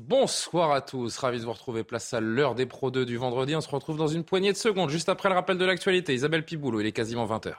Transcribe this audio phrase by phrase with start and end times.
[0.00, 3.56] Bonsoir à tous, ravi de vous retrouver place à l'heure des Pro 2 du vendredi.
[3.56, 6.14] On se retrouve dans une poignée de secondes, juste après le rappel de l'actualité.
[6.14, 7.54] Isabelle Piboulot, il est quasiment 20h.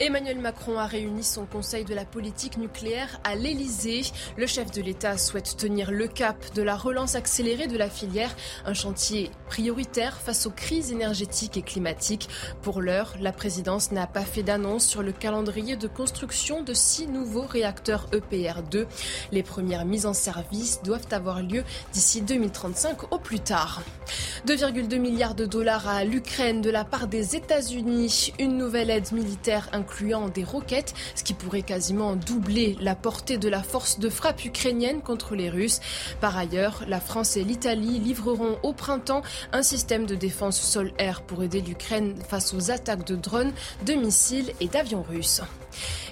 [0.00, 4.02] Emmanuel Macron a réuni son conseil de la politique nucléaire à l'Elysée.
[4.36, 8.30] Le chef de l'État souhaite tenir le cap de la relance accélérée de la filière,
[8.64, 12.28] un chantier prioritaire face aux crises énergétiques et climatiques.
[12.62, 17.08] Pour l'heure, la présidence n'a pas fait d'annonce sur le calendrier de construction de six
[17.08, 18.86] nouveaux réacteurs EPR2.
[19.32, 23.82] Les premières mises en service doivent avoir lieu d'ici 2035 au plus tard.
[24.46, 29.68] 2,2 milliards de dollars à l'Ukraine de la part des États-Unis, une nouvelle aide militaire
[29.88, 34.44] incluant des roquettes, ce qui pourrait quasiment doubler la portée de la force de frappe
[34.44, 35.80] ukrainienne contre les Russes.
[36.20, 39.22] Par ailleurs, la France et l'Italie livreront au printemps
[39.52, 43.52] un système de défense sol-air pour aider l'Ukraine face aux attaques de drones,
[43.86, 45.40] de missiles et d'avions russes.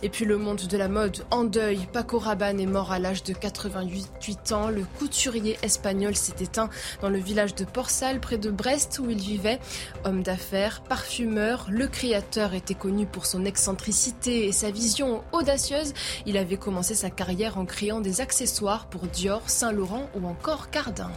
[0.03, 1.86] Et puis le monde de la mode en deuil.
[1.92, 4.69] Paco Rabanne est mort à l'âge de 88 ans.
[4.69, 6.70] Le couturier espagnol s'est éteint
[7.03, 9.61] dans le village de Porsal près de Brest où il vivait.
[10.05, 15.95] Homme d'affaires, parfumeur, le créateur était connu pour son excentricité et sa vision audacieuse.
[16.27, 21.11] Il avait commencé sa carrière en créant des accessoires pour Dior, Saint-Laurent ou encore Cardin.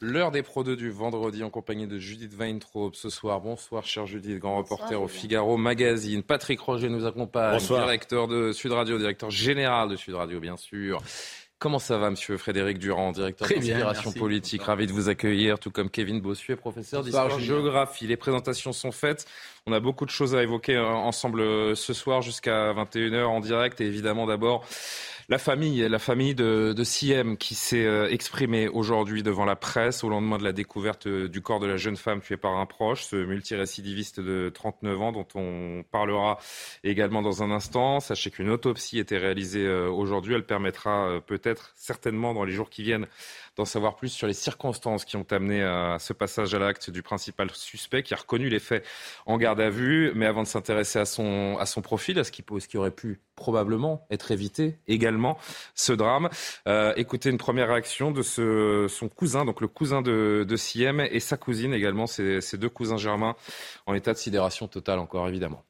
[0.00, 3.40] L'heure des Pro 2 du vendredi en compagnie de Judith Weintraub ce soir.
[3.40, 6.22] Bonsoir, cher Judith, grand reporter au Figaro Magazine.
[6.22, 11.02] Patrick Roger nous accompagne, directeur de Sud Radio, directeur général de Sud Radio, bien sûr.
[11.58, 14.62] Comment ça va, monsieur Frédéric Durand, directeur d'inspiration politique?
[14.62, 18.06] Ravi de vous accueillir, tout comme Kevin Bossuet, professeur d'histoire-géographie.
[18.06, 19.26] Les présentations sont faites.
[19.66, 23.40] On a beaucoup de choses à évoquer euh, ensemble euh, ce soir jusqu'à 21h en
[23.40, 23.80] direct.
[23.80, 24.64] Et évidemment, d'abord,
[25.30, 30.02] la famille, la famille de, de Siem qui s'est euh, exprimée aujourd'hui devant la presse
[30.02, 32.64] au lendemain de la découverte euh, du corps de la jeune femme tuée par un
[32.64, 36.38] proche, ce multirécidiviste de 39 ans dont on parlera
[36.82, 38.00] également dans un instant.
[38.00, 40.34] Sachez qu'une autopsie était réalisée euh, aujourd'hui.
[40.34, 43.06] Elle permettra peut-être, certainement dans les jours qui viennent,
[43.58, 47.02] d'en savoir plus sur les circonstances qui ont amené à ce passage à l'acte du
[47.02, 48.86] principal suspect qui a reconnu les faits
[49.26, 50.12] en garde à vue.
[50.14, 54.78] Mais avant de s'intéresser à son, profil, à ce qui, aurait pu probablement être évité
[54.86, 55.38] également,
[55.74, 56.28] ce drame,
[56.68, 61.20] euh, écoutez une première réaction de son cousin, donc le cousin de, de Siem et
[61.20, 63.34] sa cousine également, ses, ses deux cousins germains
[63.86, 65.64] en état de sidération totale encore évidemment.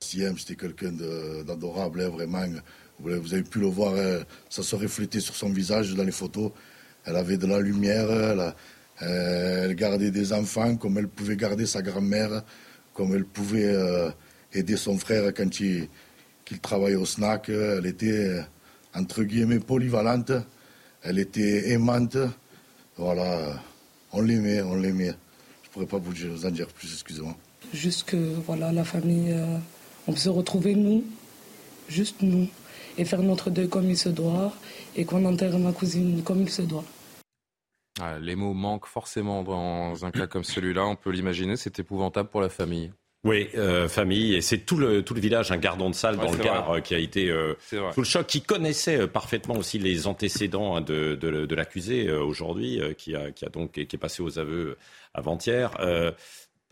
[0.00, 0.92] Siem, c'était quelqu'un
[1.44, 2.44] d'adorable, hein, vraiment.
[3.00, 6.52] Vous avez pu le voir, euh, ça se reflétait sur son visage dans les photos.
[7.04, 8.54] Elle avait de la lumière, elle,
[9.02, 12.44] euh, gardait des enfants comme elle pouvait garder sa grand-mère,
[12.94, 14.10] comme elle pouvait euh,
[14.52, 15.88] aider son frère quand il,
[16.62, 17.48] travaillait au snack.
[17.48, 18.40] Elle était,
[18.94, 20.32] entre guillemets, polyvalente.
[21.02, 22.16] Elle était aimante.
[22.96, 23.60] Voilà,
[24.12, 25.14] on l'aimait, on l'aimait.
[25.62, 27.36] Je ne pourrais pas vous en dire plus, excusez-moi.
[27.72, 28.16] Juste que,
[28.46, 29.34] voilà, la famille,
[30.06, 31.02] on se retrouver, nous,
[31.88, 32.48] juste nous
[32.98, 34.52] et faire notre deuil comme il se doit
[34.96, 36.84] et qu'on enterre ma cousine comme il se doit.
[38.00, 42.28] Ah, les mots manquent forcément dans un cas comme celui-là, on peut l'imaginer, c'est épouvantable
[42.28, 42.92] pour la famille.
[43.24, 46.30] Oui, euh, famille, et c'est tout le, tout le village, un gardon de salle dans
[46.30, 50.06] le Gard euh, qui a été euh, tout le choc, qui connaissait parfaitement aussi les
[50.06, 54.22] antécédents hein, de, de, de l'accusé aujourd'hui, qui, a, qui a donc qui est passé
[54.22, 54.76] aux aveux
[55.14, 55.70] avant-hier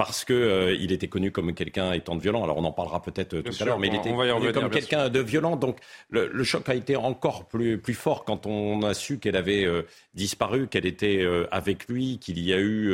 [0.04, 2.42] parce qu'il euh, était connu comme quelqu'un étant de violent.
[2.42, 5.08] Alors on en parlera peut-être euh, tout à l'heure, mais il était connu comme quelqu'un
[5.08, 5.54] de violent.
[5.54, 5.78] Donc
[6.10, 9.82] le, choc a été encore plus, plus fort quand on a su qu'elle avait euh,
[10.14, 12.92] disparu, qu'elle était avec lui, qu'il y a eu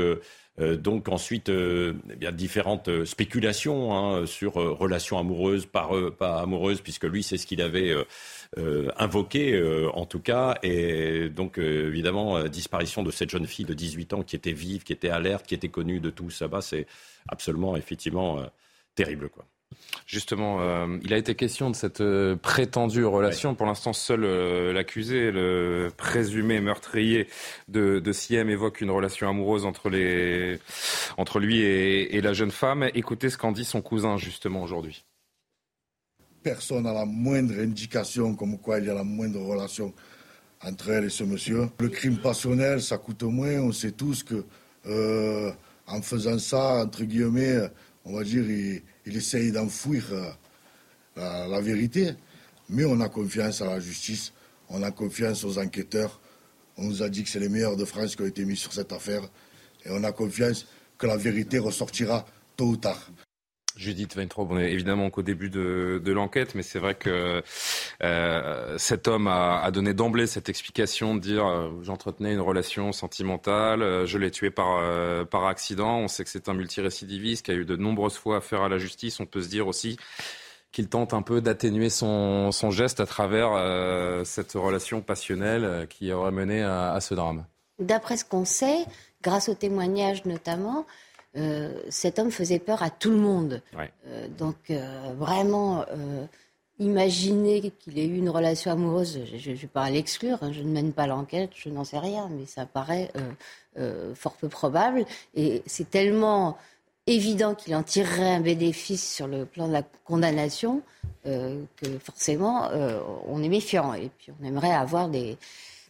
[0.58, 5.88] donc ensuite eh bien, différentes spéculations hein, sur relations amoureuses, pas,
[6.18, 8.04] pas amoureuses, puisque lui c'est ce qu'il avait euh,
[8.96, 10.58] invoqué euh, en tout cas.
[10.62, 14.84] Et donc euh, évidemment, disparition de cette jeune fille de 18 ans qui était vive,
[14.84, 16.86] qui était alerte, qui était connue de tout ça, c'est
[17.28, 18.42] absolument effectivement
[18.94, 19.44] terrible quoi.
[20.06, 22.02] Justement, il a été question de cette
[22.36, 23.54] prétendue relation.
[23.54, 24.22] Pour l'instant, seul
[24.72, 27.28] l'accusé, le présumé meurtrier
[27.68, 30.58] de, de Siem, évoque une relation amoureuse entre, les,
[31.18, 32.88] entre lui et, et la jeune femme.
[32.94, 35.04] Écoutez ce qu'en dit son cousin, justement, aujourd'hui
[36.48, 39.92] personne n'a la moindre indication comme quoi il y a la moindre relation
[40.64, 41.68] entre elle et ce monsieur.
[41.78, 43.60] Le crime passionnel, ça coûte moins.
[43.60, 44.46] On sait tous que
[44.86, 45.52] euh,
[45.86, 47.58] en faisant ça, entre guillemets,
[48.06, 50.04] on va dire, il, essaye d'enfouir
[51.16, 52.12] la, vérité.
[52.70, 54.32] Mais on a confiance à la justice,
[54.70, 56.18] on a confiance aux enquêteurs.
[56.78, 58.72] On nous a dit que c'est les meilleurs de France qui ont été mis sur
[58.72, 59.22] cette affaire.
[59.84, 60.66] Et on a confiance
[60.96, 62.24] que la vérité ressortira
[62.56, 63.10] tôt ou tard.
[63.78, 67.42] Judith Weintraub, on est évidemment qu'au début de, l'enquête, mais c'est vrai que
[68.02, 73.82] euh, cet homme a, donné d'emblée cette explication de dire euh, j'entretenais une relation sentimentale,
[73.82, 74.82] euh, je l'ai tué par,
[75.28, 75.98] par accident.
[75.98, 78.78] On sait que c'est un multirécidiviste qui a eu de nombreuses fois affaire à la
[78.78, 79.20] justice.
[79.20, 79.96] On peut se dire aussi
[80.72, 83.50] qu'il tente un peu d'atténuer son, geste à travers
[84.26, 87.46] cette relation passionnelle qui aurait mené à ce drame.
[87.78, 88.84] D'après ce qu'on sait,
[89.22, 90.84] grâce aux témoignages notamment,
[91.36, 93.62] euh, cet homme faisait peur à tout le monde.
[94.06, 95.84] Euh, donc euh, vraiment,
[96.78, 100.70] imaginer qu'il ait eu une relation amoureuse, je ne vais pas l'exclure, hein, je ne
[100.70, 103.10] mène pas l'enquête, je n'en sais rien, mais ça paraît
[104.14, 105.04] fort peu probable.
[105.34, 106.56] Et c'est tellement
[107.06, 110.82] évident qu'il en tirerait un bénéfice sur le plan de la condamnation
[111.24, 112.70] que forcément
[113.26, 113.94] on est méfiant.
[113.94, 115.36] Et puis on aimerait avoir des,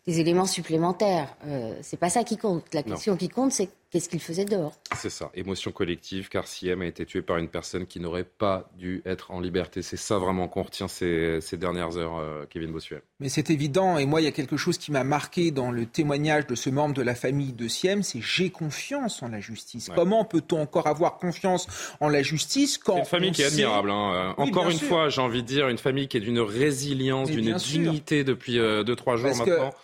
[0.06, 1.36] des éléments supplémentaires.
[1.82, 2.64] C'est pas ça qui compte.
[2.72, 4.74] La question qui compte, c'est qu'est-ce qu'il faisait dehors.
[4.96, 8.70] C'est ça, émotion collective, car Siem a été tué par une personne qui n'aurait pas
[8.76, 9.82] dû être en liberté.
[9.82, 13.02] C'est ça vraiment qu'on retient ces, dernières heures, euh, Kevin Bossuet.
[13.20, 15.86] Mais c'est évident, et moi, il y a quelque chose qui m'a marqué dans le
[15.86, 19.90] témoignage de ce membre de la famille de Siem, c'est j'ai confiance en la justice.
[19.94, 21.66] Comment peut-on encore avoir confiance
[22.00, 22.94] en la justice quand...
[22.94, 23.90] C'est une famille qui est admirable.
[23.90, 24.34] Hein.
[24.36, 28.24] encore une fois, j'ai envie de dire, une famille qui est d'une résilience, d'une dignité
[28.24, 29.74] depuis 2-3 euh, jours maintenant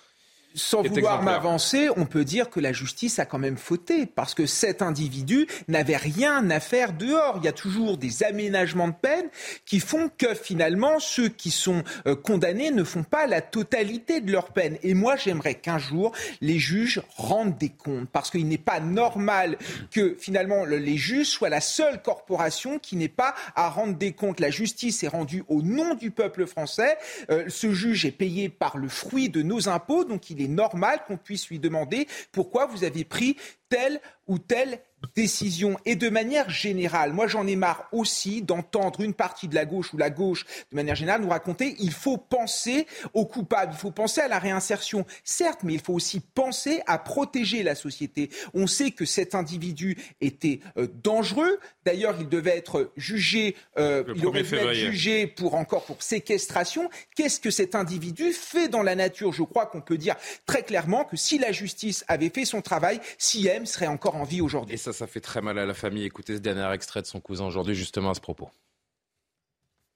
[0.54, 4.46] sans vouloir m'avancer, on peut dire que la justice a quand même fauté parce que
[4.46, 7.38] cet individu n'avait rien à faire dehors.
[7.38, 9.28] Il y a toujours des aménagements de peine
[9.66, 14.30] qui font que finalement ceux qui sont euh, condamnés ne font pas la totalité de
[14.30, 14.78] leur peine.
[14.82, 19.58] Et moi, j'aimerais qu'un jour les juges rendent des comptes parce qu'il n'est pas normal
[19.90, 24.40] que finalement les juges soient la seule corporation qui n'ait pas à rendre des comptes.
[24.40, 26.96] La justice est rendue au nom du peuple français.
[27.30, 31.04] Euh, ce juge est payé par le fruit de nos impôts, donc il est normal
[31.06, 33.36] qu'on puisse lui demander pourquoi vous avez pris
[33.68, 34.80] tel ou tel
[35.14, 35.78] décision.
[35.84, 39.92] Et de manière générale, moi j'en ai marre aussi d'entendre une partie de la gauche
[39.92, 43.90] ou la gauche de manière générale nous raconter il faut penser aux coupables, il faut
[43.90, 45.06] penser à la réinsertion.
[45.22, 48.30] Certes, mais il faut aussi penser à protéger la société.
[48.54, 51.58] On sait que cet individu était euh, dangereux.
[51.84, 56.88] D'ailleurs, il devait être jugé, euh, il aurait dû être jugé pour encore pour séquestration.
[57.16, 59.32] Qu'est-ce que cet individu fait dans la nature?
[59.32, 60.16] Je crois qu'on peut dire
[60.46, 64.40] très clairement que si la justice avait fait son travail, Siem serait encore en vie
[64.40, 66.04] aujourd'hui ça fait très mal à la famille.
[66.04, 68.48] Écoutez ce dernier extrait de son cousin aujourd'hui, justement à ce propos.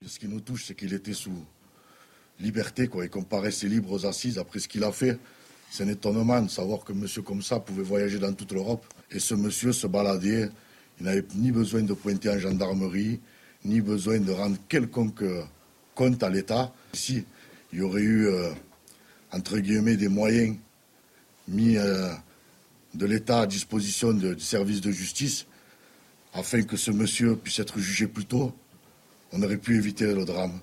[0.06, 1.44] Ce qui nous touche, c'est qu'il était sous
[2.38, 5.18] liberté, quoi, et qu'on paraissait libre aux assises après ce qu'il a fait.
[5.70, 8.84] C'est un étonnement de savoir qu'un monsieur comme ça pouvait voyager dans toute l'Europe.
[9.10, 10.50] Et ce monsieur se baladait.
[11.00, 13.20] Il n'avait ni besoin de pointer en gendarmerie,
[13.64, 15.24] ni besoin de rendre quelconque
[15.94, 16.72] compte à l'État.
[16.92, 17.24] Si
[17.72, 18.50] il y aurait eu, euh,
[19.32, 20.56] entre guillemets, des moyens
[21.48, 22.12] mis euh,
[22.94, 25.46] de l'État à disposition du service de justice
[26.34, 28.52] afin que ce monsieur puisse être jugé plus tôt,
[29.32, 30.60] on aurait pu éviter le drame.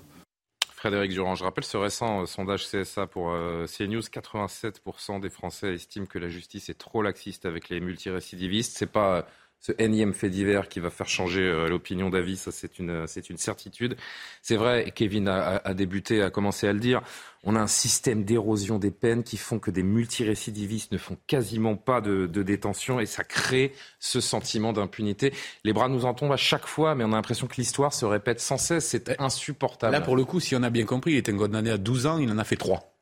[0.74, 5.74] Frédéric Durand, je rappelle ce récent euh, sondage CSA pour euh, CNews, 87% des Français
[5.74, 8.76] estiment que la justice est trop laxiste avec les multirécidivistes.
[8.76, 9.26] C'est pas
[9.60, 13.30] ce énième fait divers qui va faire changer euh, l'opinion d'avis, ça c'est une, c'est
[13.30, 13.96] une certitude.
[14.42, 17.02] C'est vrai, Kevin a, a, débuté, a commencé à le dire,
[17.42, 21.76] on a un système d'érosion des peines qui font que des multirécidivistes ne font quasiment
[21.76, 25.32] pas de, de détention et ça crée ce sentiment d'impunité.
[25.64, 28.04] Les bras nous en tombent à chaque fois, mais on a l'impression que l'histoire se
[28.04, 29.92] répète sans cesse, c'est insupportable.
[29.92, 32.18] Là, pour le coup, si on a bien compris, il était condamné à 12 ans,
[32.18, 32.95] il en a fait 3.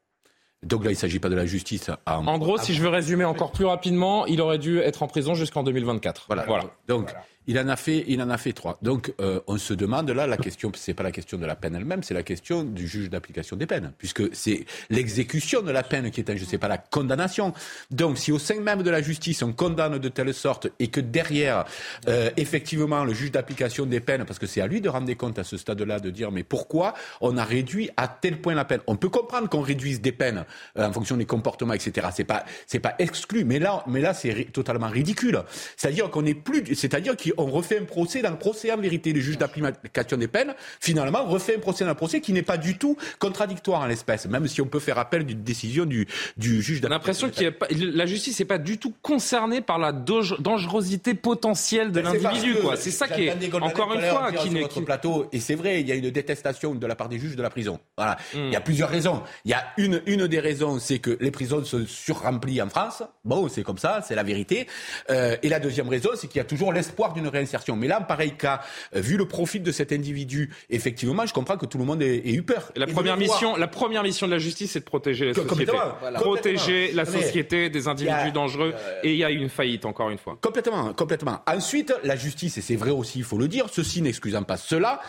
[0.65, 1.91] Donc là, il ne s'agit pas de la justice.
[2.07, 5.35] En gros, si je veux résumer encore plus rapidement, il aurait dû être en prison
[5.35, 6.25] jusqu'en 2024.
[6.27, 6.45] Voilà.
[6.47, 6.65] voilà.
[6.89, 7.15] Donc,
[7.47, 8.79] il en a fait, il en a fait trois.
[8.83, 11.75] Donc, euh, on se demande là, la question, c'est pas la question de la peine
[11.75, 16.11] elle-même, c'est la question du juge d'application des peines, puisque c'est l'exécution de la peine
[16.11, 17.53] qui est, je sais pas, la condamnation.
[17.91, 21.01] Donc, si au sein même de la justice on condamne de telle sorte et que
[21.01, 21.65] derrière,
[22.09, 25.17] euh, effectivement, le juge d'application des peines, parce que c'est à lui de rendre des
[25.17, 28.65] comptes à ce stade-là, de dire mais pourquoi on a réduit à tel point la
[28.65, 28.81] peine?
[28.87, 30.45] On peut comprendre qu'on réduise des peines
[30.79, 32.09] euh, en fonction des comportements, etc.
[32.15, 35.43] C'est pas, c'est pas exclu, mais là, mais là, c'est totalement ridicule.
[35.77, 39.13] C'est-à-dire qu'on est plus, c'est-à-dire qu'il on refait un procès dans le procès en vérité.
[39.13, 42.57] Le juge d'application des peines, finalement, refait un procès dans le procès qui n'est pas
[42.57, 46.63] du tout contradictoire en l'espèce, même si on peut faire appel d'une décision du, du
[46.63, 47.29] juge d'application.
[47.29, 52.57] L'impression que la justice n'est pas du tout concernée par la dangerosité potentielle de l'individu.
[52.77, 54.67] C'est ça qui est, encore une fois, qui n'est...
[54.85, 57.43] plateau, et c'est vrai, il y a une détestation de la part des juges de
[57.43, 57.79] la prison.
[57.97, 58.17] Voilà.
[58.35, 58.63] Il y a hmm.
[58.63, 59.23] plusieurs raisons.
[59.45, 63.03] Il y a une, une des raisons, c'est que les prisons se surremplissent en France.
[63.25, 64.67] Bon, c'est comme ça, c'est la vérité.
[65.11, 67.77] Euh, et la deuxième raison, c'est qu'il y a toujours l'espoir d'une réinsertion.
[67.77, 68.61] Mais là, en pareil cas,
[68.95, 72.23] euh, vu le profil de cet individu, effectivement, je comprends que tout le monde ait,
[72.25, 72.73] eu peur.
[72.77, 75.73] la, première mission, la première mission de la justice, c'est de protéger la société.
[76.15, 78.75] Protéger la société des individus dangereux.
[79.03, 80.39] et il y a une faillite, encore une fois.
[80.41, 81.41] Complètement, complètement.
[81.47, 85.01] Ensuite, la justice, et c'est vrai aussi, il faut le dire, ceci n'excusant pas cela,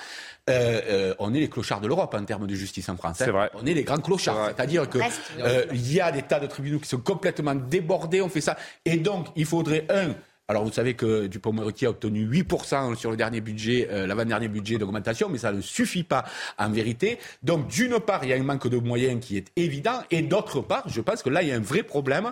[0.47, 3.21] euh, euh, on est les clochards de l'Europe en termes de justice en France.
[3.21, 3.31] Hein.
[3.31, 3.49] Vrai.
[3.55, 4.51] On est les grands clochards.
[4.55, 5.01] C'est-à-dire qu'il
[5.39, 8.55] euh, y a des tas de tribunaux qui sont complètement débordés, on fait ça.
[8.85, 10.13] Et donc, il faudrait, un,
[10.47, 15.27] alors vous savez que Dupont-Moretti a obtenu 8% sur le dernier budget, l'avant-dernier budget d'augmentation,
[15.29, 16.23] mais ça ne suffit pas
[16.57, 17.17] en vérité.
[17.43, 20.61] Donc d'une part, il y a un manque de moyens qui est évident, et d'autre
[20.61, 22.31] part, je pense que là, il y a un vrai problème.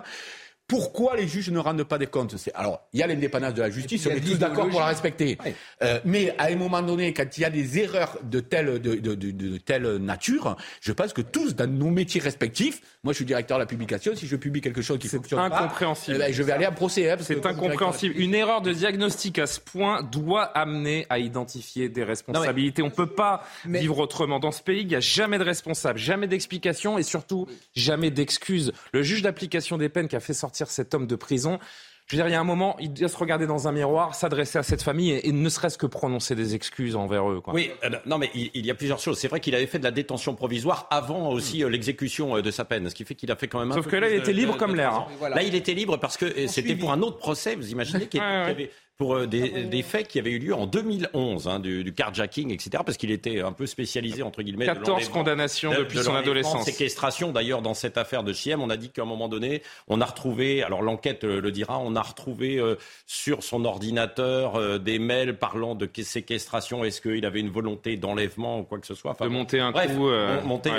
[0.66, 3.68] Pourquoi les juges ne rendent pas des comptes Alors, il y a l'indépendance de la
[3.68, 5.36] justice, on est tous d'accord pour la respecter.
[5.82, 8.94] Euh, mais à un moment donné, quand il y a des erreurs de telle, de,
[8.94, 13.24] de, de, telle nature, je pense que tous, dans nos métiers respectifs, moi je suis
[13.26, 16.16] directeur de la publication, si je publie quelque chose qui fonctionne incompréhensible.
[16.16, 17.10] pas, eh ben, je vais aller en procès.
[17.10, 18.14] Hein, c'est incompréhensible.
[18.16, 22.80] Une erreur de diagnostic à ce point doit amener à identifier des responsabilités.
[22.80, 24.40] On ne peut pas vivre autrement.
[24.40, 28.72] Dans ce pays, il n'y a jamais de responsable, jamais d'explication et surtout jamais d'excuses.
[28.92, 31.58] Le juge d'application des peines qui a fait sortir cet homme de prison.
[32.06, 34.14] Je veux dire, il y a un moment, il doit se regarder dans un miroir,
[34.14, 37.42] s'adresser à cette famille et, ne serait-ce que prononcer des excuses envers eux.
[37.46, 39.18] Oui, euh, non, mais il, y a plusieurs choses.
[39.18, 42.50] C'est vrai qu'il avait fait de la détention provisoire avant aussi euh, l'exécution euh, de
[42.50, 44.16] sa peine, ce qui fait qu'il a fait quand même un Sauf que là, il
[44.16, 44.92] était libre comme l'air.
[44.92, 45.06] Hein.
[45.30, 48.70] Là, il était libre parce que c'était pour un autre procès, vous imaginez, qu'il avait
[48.96, 52.52] pour euh, des, des, faits qui avaient eu lieu en 2011, hein, du, du, carjacking,
[52.52, 54.66] etc., parce qu'il était un peu spécialisé, entre guillemets.
[54.66, 56.64] 14 condamnations depuis son adolescence.
[56.64, 60.00] Séquestration, d'ailleurs, dans cette affaire de Chiem, on a dit qu'à un moment donné, on
[60.00, 64.98] a retrouvé, alors l'enquête euh, le dira, on a retrouvé euh, sur son ordinateur des
[64.98, 66.84] mails parlant de séquestration.
[66.84, 69.72] Est-ce qu'il avait une volonté d'enlèvement ou quoi que ce soit enfin, De monter un
[69.72, 70.08] coup.
[70.44, 70.70] monter,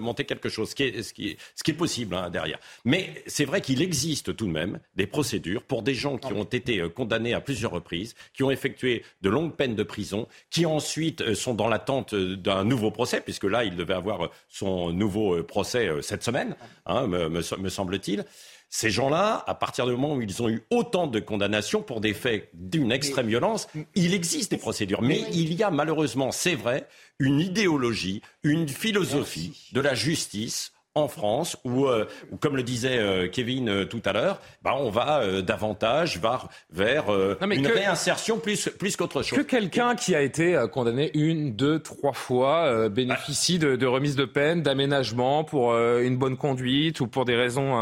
[0.00, 2.58] monter quelque chose, ce qui est, ce qui est, ce qui est possible hein, derrière.
[2.84, 6.44] Mais c'est vrai qu'il existe tout de même des procédures pour des gens qui ont
[6.44, 10.64] été condamnés à plus plusieurs reprises, qui ont effectué de longues peines de prison, qui
[10.64, 14.90] ensuite euh, sont dans l'attente euh, d'un nouveau procès, puisque là, il devait avoir son
[14.90, 16.56] nouveau euh, procès cette semaine,
[16.86, 18.24] hein, me, semble-t-il.
[18.70, 22.14] Ces gens-là, à partir du moment où ils ont eu autant de condamnations pour des
[22.14, 25.02] faits d'une extrême violence, il existe des procédures.
[25.02, 31.08] Mais il y a malheureusement, c'est vrai, une idéologie, une philosophie de la justice en
[31.08, 32.06] France où, euh,
[32.40, 36.20] comme le disait euh, Kevin euh, tout à l'heure, bah, on va davantage
[36.70, 37.06] vers
[37.40, 39.38] une réinsertion plus, plus qu'autre chose.
[39.38, 44.24] Que quelqu'un qui a été condamné une, deux, trois fois bénéficie de, de, remise de
[44.24, 47.72] peine, d'aménagement pour une bonne conduite ou pour des raisons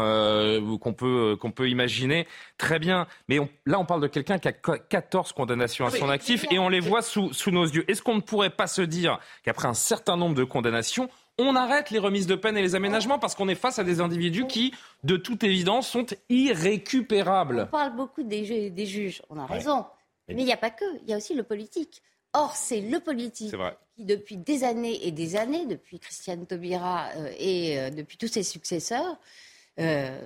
[0.79, 2.27] qu'on peut, qu'on peut imaginer,
[2.57, 3.07] très bien.
[3.27, 6.59] Mais là, on parle de quelqu'un qui a 14 condamnations à ah, son actif et
[6.59, 7.89] on les voit sous, sous nos yeux.
[7.89, 11.09] Est-ce qu'on ne pourrait pas se dire qu'après un certain nombre de condamnations,
[11.43, 13.99] on arrête les remises de peine et les aménagements parce qu'on est face à des
[14.01, 17.67] individus qui, de toute évidence, sont irrécupérables.
[17.67, 19.85] On parle beaucoup des, des juges, on a raison.
[20.27, 22.01] Mais il n'y a pas que, il y a aussi le politique.
[22.33, 23.53] Or, c'est le politique
[23.95, 28.29] qui, depuis des années et des années, depuis Christiane Taubira euh, et euh, depuis tous
[28.29, 29.17] ses successeurs,
[29.79, 30.17] euh,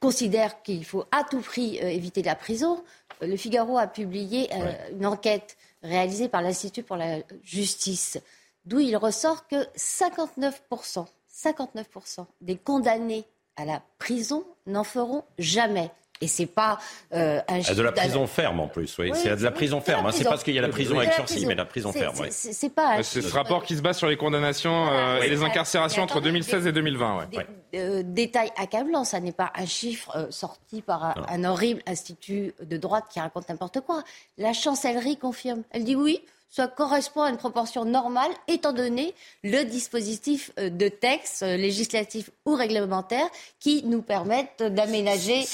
[0.00, 2.82] considère qu'il faut à tout prix éviter la prison.
[3.20, 4.48] Le Figaro a publié
[4.92, 8.18] une enquête réalisée par l'Institut pour la justice
[8.64, 13.24] d'où il ressort que 59%, 59% des condamnés
[13.56, 15.90] à la prison n'en feront jamais.
[16.22, 16.78] Et c'est pas
[17.12, 19.10] euh, un ah, De la prison ferme en plus, oui.
[19.12, 20.06] c'est de la prison ferme.
[20.06, 20.12] Hein.
[20.12, 22.14] C'est parce qu'il y a la prison avec sursis, mais la prison ferme.
[22.30, 23.02] C'est pas.
[23.02, 26.68] C'est ce rapport qui se base sur les condamnations euh, et les incarcérations entre 2016
[26.68, 27.28] et 2020.
[27.34, 27.46] Ouais.
[27.74, 33.06] Euh, détail accablant, ça n'est pas un chiffre sorti par un horrible institut de droite
[33.10, 34.04] qui raconte n'importe quoi.
[34.38, 35.62] La chancellerie confirme.
[35.72, 36.22] Elle dit oui
[36.52, 42.28] ça correspond à une proportion normale, étant donné le dispositif euh, de texte euh, législatif
[42.44, 43.26] ou réglementaire
[43.58, 45.44] qui nous permettent d'aménager,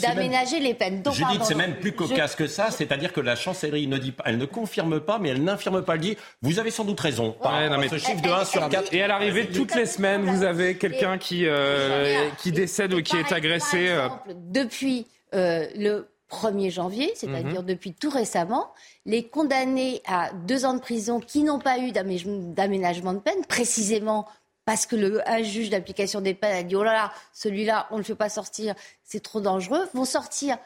[0.00, 1.02] d'aménager les peines.
[1.02, 3.98] Donc, je dis que c'est même plus cocasse que ça, c'est-à-dire que la chancellerie ne
[3.98, 6.16] dit pas, elle ne confirme pas, mais elle n'infirme pas le dit.
[6.40, 7.32] Vous avez sans doute raison.
[7.32, 7.60] Par
[7.90, 8.94] ce chiffre de 1 sur 4.
[8.94, 13.16] Et à l'arrivée, toutes les semaines, vous avez quelqu'un qui, euh, qui décède ou qui
[13.16, 13.94] est agressé.
[14.34, 17.66] depuis le 1er janvier, c'est-à-dire mhm.
[17.66, 18.72] depuis tout récemment,
[19.04, 24.26] les condamnés à deux ans de prison qui n'ont pas eu d'aménagement de peine, précisément
[24.64, 28.00] parce que le juge d'application des peines a dit oh là là, celui-là, on ne
[28.00, 30.58] le fait pas sortir, c'est trop dangereux, vont sortir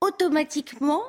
[0.00, 1.02] automatiquement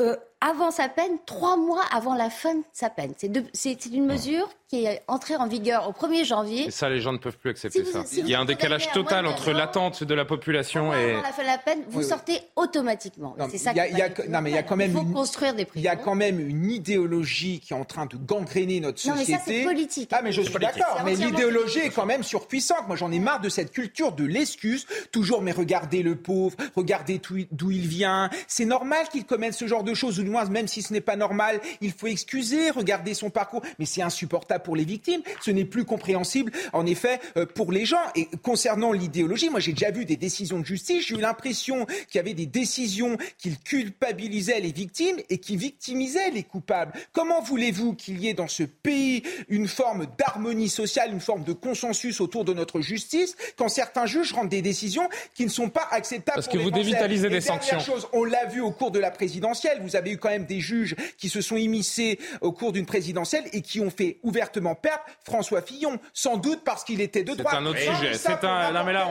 [0.00, 3.14] euh, avant sa peine, trois mois avant la fin de sa peine.
[3.52, 6.66] C'est une mesure qui est entrée en vigueur au 1er janvier.
[6.66, 8.02] Et ça, les gens ne peuvent plus accepter ça.
[8.12, 11.12] Il y a un décalage total entre l'attente de la population et...
[11.12, 13.36] Avant la fin de la peine, vous sortez automatiquement.
[13.48, 14.90] C'est ça Non, mais il y a quand même...
[14.90, 15.80] Il faut construire des prisons.
[15.80, 19.32] Il y a quand même une idéologie qui est en train de gangréner notre société.
[19.32, 20.10] Non, mais ça, c'est politique.
[20.12, 21.00] Ah, mais je suis d'accord.
[21.04, 22.88] Mais l'idéologie est quand même surpuissante.
[22.88, 24.86] Moi, j'en ai marre de cette culture de l'excuse.
[25.12, 27.20] Toujours, mais regardez le pauvre, regardez
[27.52, 28.30] d'où il vient.
[28.48, 31.60] C'est normal qu'il commette ce genre de choses, moins, même si ce n'est pas normal,
[31.80, 33.62] il faut excuser, regarder son parcours.
[33.78, 35.22] Mais c'est insupportable pour les victimes.
[35.40, 38.02] Ce n'est plus compréhensible, en effet, euh, pour les gens.
[38.14, 41.06] Et concernant l'idéologie, moi, j'ai déjà vu des décisions de justice.
[41.06, 46.30] J'ai eu l'impression qu'il y avait des décisions qui culpabilisaient les victimes et qui victimisaient
[46.30, 46.92] les coupables.
[47.12, 51.52] Comment voulez-vous qu'il y ait dans ce pays une forme d'harmonie sociale, une forme de
[51.52, 55.88] consensus autour de notre justice, quand certains juges rendent des décisions qui ne sont pas
[55.90, 57.78] acceptables Parce que vous dévitalisez des sanctions.
[57.80, 59.78] Chose, on l'a vu au cours de la présidentielle.
[59.82, 63.44] Vous avez eu quand même des juges qui se sont immiscés au cours d'une présidentielle
[63.52, 67.48] et qui ont fait ouvertement perdre François Fillon, sans doute parce qu'il était de droite.
[67.50, 68.14] C'est un autre sujet.
[68.14, 68.70] C'est un.
[68.70, 69.08] Là, mais là,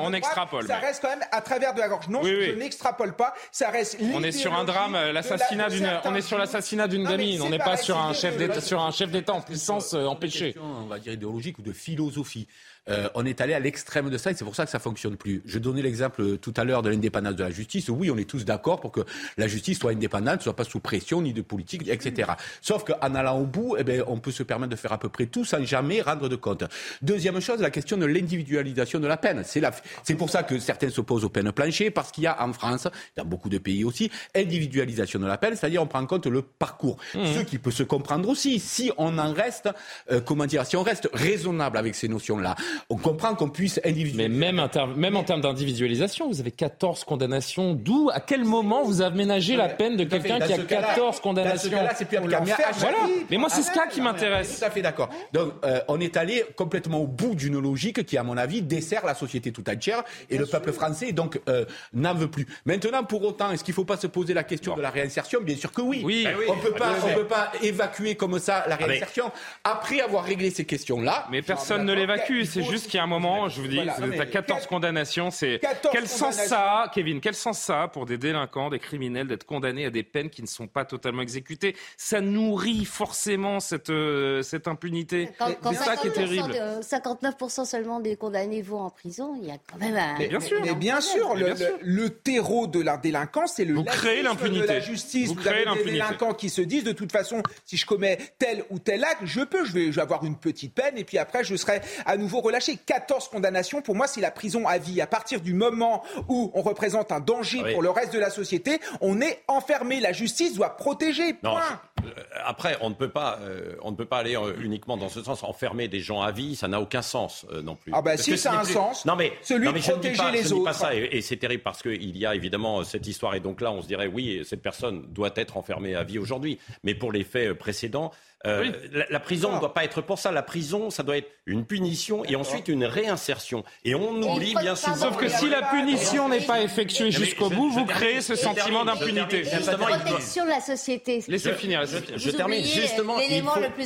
[0.00, 0.66] on, extrapole.
[0.66, 2.08] Ça reste quand même à travers de la gorge.
[2.08, 3.34] Non, je n'extrapole pas.
[3.52, 3.98] Ça reste.
[4.14, 5.90] On est sur un drame, l'assassinat d'une.
[6.04, 7.42] On est sur l'assassinat d'une gamine.
[7.42, 10.54] On n'est pas sur un chef d'État, sur un chef d'État en puissance euh, empêché.
[10.60, 12.46] On va dire idéologique ou de philosophie.
[12.90, 15.16] Euh, on est allé à l'extrême de ça et c'est pour ça que ça fonctionne
[15.16, 15.42] plus.
[15.46, 17.88] Je donnais l'exemple euh, tout à l'heure de l'indépendance de la justice.
[17.88, 19.00] Oui, on est tous d'accord pour que
[19.38, 22.32] la justice soit indépendante, soit pas sous pression ni de politique, etc.
[22.60, 25.08] Sauf qu'en allant au bout, eh bien, on peut se permettre de faire à peu
[25.08, 26.64] près tout sans jamais rendre de compte.
[27.00, 29.42] Deuxième chose, la question de l'individualisation de la peine.
[29.46, 29.72] C'est la...
[30.18, 33.24] pour ça que certains s'opposent aux peines planchées, parce qu'il y a en France, dans
[33.24, 36.98] beaucoup de pays aussi, individualisation de la peine, c'est-à-dire on prend en compte le parcours.
[37.14, 37.20] Mmh.
[37.34, 39.70] Ce qui peut se comprendre aussi, si on en reste,
[40.10, 42.56] euh, comment dire, si on reste raisonnable avec ces notions-là
[42.90, 44.28] on comprend qu'on puisse individualiser.
[44.28, 47.74] Mais même, même en termes d'individualisation, vous avez 14 condamnations.
[47.74, 51.76] D'où, à quel moment vous aménagez la peine de quelqu'un qui a 14 condamnations Dans
[51.76, 52.98] ce cas-là, c'est plus Voilà.
[53.30, 54.58] Mais moi, c'est ce cas qui m'intéresse.
[54.58, 55.10] Tout à fait d'accord.
[55.32, 59.04] Donc, euh, on est allé complètement au bout d'une logique qui, à mon avis, dessert
[59.04, 62.46] la société tout entière et le peuple français, donc, euh, n'en veut plus.
[62.64, 65.40] Maintenant, pour autant, est-ce qu'il ne faut pas se poser la question de la réinsertion?
[65.40, 66.02] Bien sûr que oui.
[66.04, 66.24] oui.
[66.24, 69.30] Ben on ne peut pas évacuer comme ça la ah, réinsertion
[69.62, 71.26] après avoir réglé ces questions-là.
[71.30, 72.42] Mais personne ne l'évacue.
[72.44, 75.30] C'est juste qu'il y a un moment, je vous dis, vous êtes à 14 condamnations.
[75.30, 75.60] C'est
[75.92, 79.44] quel sens ça a, Kevin Quel sens ça a pour des délinquants, des criminels d'être
[79.44, 81.76] condamnés à des peines qui ne sont pas totalement exécutées?
[81.96, 85.28] Ça nourrit forcément cette euh, cette impunité.
[85.62, 86.52] C'est ça qui est terrible.
[86.80, 89.34] 59% seulement des condamnés vont en prison.
[89.40, 90.18] Il y a quand même un.
[90.18, 90.60] Mais bien sûr.
[90.62, 93.74] Mais bien sûr, le, terreau de la délinquance, c'est le.
[93.74, 94.62] Vous créez l'impunité.
[94.62, 95.28] De la justice.
[95.28, 98.64] Vous, créez avez des délinquants qui se disent de toute façon, si je commets tel
[98.70, 101.18] ou tel acte, je peux, je vais, je vais avoir une petite peine et puis
[101.18, 102.53] après je serai à nouveau relâché.
[102.60, 105.00] 14 condamnations, pour moi, c'est la prison à vie.
[105.00, 108.80] À partir du moment où on représente un danger pour le reste de la société,
[109.00, 110.00] on est enfermé.
[110.00, 111.34] La justice doit protéger.
[111.34, 111.80] Point.
[112.04, 112.10] Euh,
[112.44, 115.22] après, on ne peut pas, euh, on ne peut pas aller euh, uniquement dans ce
[115.22, 115.42] sens.
[115.42, 117.92] Enfermer des gens à vie, ça n'a aucun sens non plus.
[117.94, 119.04] Ah ben si, ça a un sens.
[119.04, 120.64] Non mais celui de protéger les je autres.
[120.64, 123.72] Pas ça, et, c'est terrible parce qu'il y a évidemment cette histoire et donc là,
[123.72, 126.58] on se dirait oui, cette personne doit être enfermée à vie aujourd'hui.
[126.82, 128.12] Mais pour les faits précédents,
[128.46, 128.72] euh,
[129.10, 130.30] la, prison ne doit pas être pour ça.
[130.30, 133.64] La prison, ça doit être une punition et ensuite une réinsertion.
[133.84, 134.96] Et on oublie bien souvent.
[134.96, 139.44] Sauf que si la punition n'est pas effectuée jusqu'au bout, vous créez ce sentiment d'impunité.
[139.44, 141.24] Justement, protection de la société.
[141.28, 141.84] Laissez finir.
[141.86, 142.64] Je, termine.
[142.64, 143.16] Justement,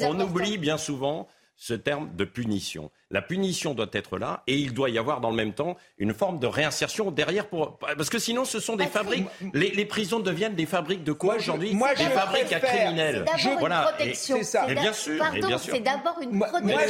[0.03, 2.91] on oublie bien souvent ce terme de punition.
[3.11, 6.13] La punition doit être là et il doit y avoir dans le même temps une
[6.13, 9.27] forme de réinsertion derrière pour parce que sinon ce sont des fabriques.
[9.55, 11.71] Les, prisons deviennent des fabriques de quoi aujourd'hui?
[11.97, 13.25] Des fabriques à criminels.
[13.39, 14.39] C'est d'abord une protection.
[14.43, 15.25] C'est bien sûr.
[15.59, 16.69] c'est d'abord une protection.
[16.69, 16.81] Moi,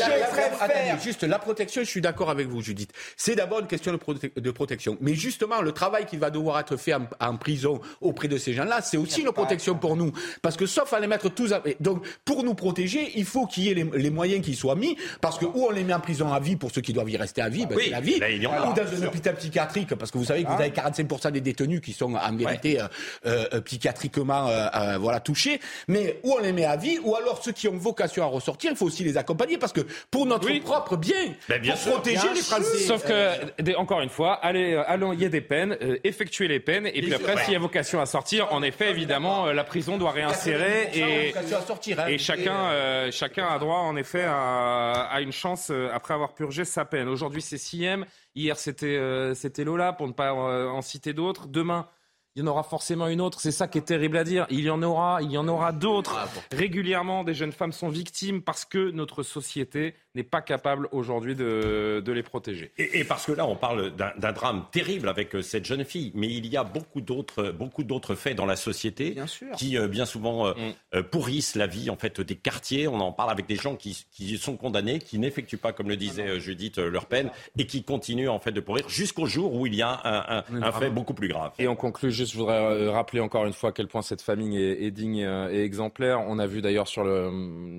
[0.98, 1.83] je juste la protection.
[1.83, 2.92] Je suis d'accord avec vous, Judith.
[3.16, 4.96] C'est d'abord une question de, protection.
[5.00, 8.81] Mais justement, le travail qui va devoir être fait en, prison auprès de ces gens-là,
[8.83, 11.52] c'est aussi une protection pour nous, parce que sauf à les mettre tous.
[11.52, 11.62] À...
[11.81, 14.96] Donc, pour nous protéger, il faut qu'il y ait les, les moyens qui soient mis,
[15.20, 17.18] parce que où on les met en prison à vie pour ceux qui doivent y
[17.18, 18.18] rester à vie, ben c'est la vie.
[18.18, 20.62] ou dans un hôpital psychiatrique, parce que vous savez que vous ah.
[20.62, 22.87] avez 45% des détenus qui sont en vérité euh,
[23.27, 25.61] euh, psychiatriquement euh, voilà touchés.
[25.87, 28.71] Mais où on les met à vie, ou alors ceux qui ont vocation à ressortir,
[28.71, 32.29] il faut aussi les accompagner parce que pour notre propre bien, ben, bien pour protéger
[32.35, 32.79] les Français.
[32.79, 36.87] Sauf que encore une fois, allez, allons, il y a des peines, effectuer les peines,
[36.87, 40.12] et puis après, s'il y a vocation à sortir, en effet, évidemment, la prison doit
[40.12, 42.07] réinsérer et, hein.
[42.09, 46.84] et chacun, chacun a droit en effet à, à une chance après avoir purger sa
[46.84, 47.08] peine.
[47.08, 48.06] Aujourd'hui, c'est Siem.
[48.34, 51.48] Hier, c'était euh, c'était Lola, pour ne pas euh, en citer d'autres.
[51.48, 51.88] Demain,
[52.34, 53.40] il y en aura forcément une autre.
[53.40, 54.46] C'est ça qui est terrible à dire.
[54.48, 56.16] Il y en aura, il y en aura d'autres.
[56.16, 61.35] Ah, Régulièrement, des jeunes femmes sont victimes parce que notre société n'est pas capable aujourd'hui
[61.35, 62.73] de, les protéger.
[62.79, 66.29] Et, parce que là, on parle d'un drame terrible avec euh, cette jeune fille, mais
[66.29, 69.14] il y a beaucoup d'autres, beaucoup d'autres faits dans la société
[69.57, 70.55] qui, euh, bien souvent, euh,
[70.94, 71.03] mm.
[71.05, 72.88] pourrissent la vie en fait des quartiers.
[72.88, 75.97] On en parle avec des gens qui, qui sont condamnés, qui n'effectuent pas, comme le
[75.97, 79.75] disait Judith, leur peine et qui continuent en fait de pourrir jusqu'au jour où il
[79.75, 81.53] y a un, un, fait beaucoup plus grave.
[81.59, 84.62] Et on conclut juste, je voudrais rappeler encore une fois à quel point cette famille
[84.62, 85.18] est, digne
[85.51, 86.21] et exemplaire.
[86.27, 87.31] On a vu d'ailleurs sur le,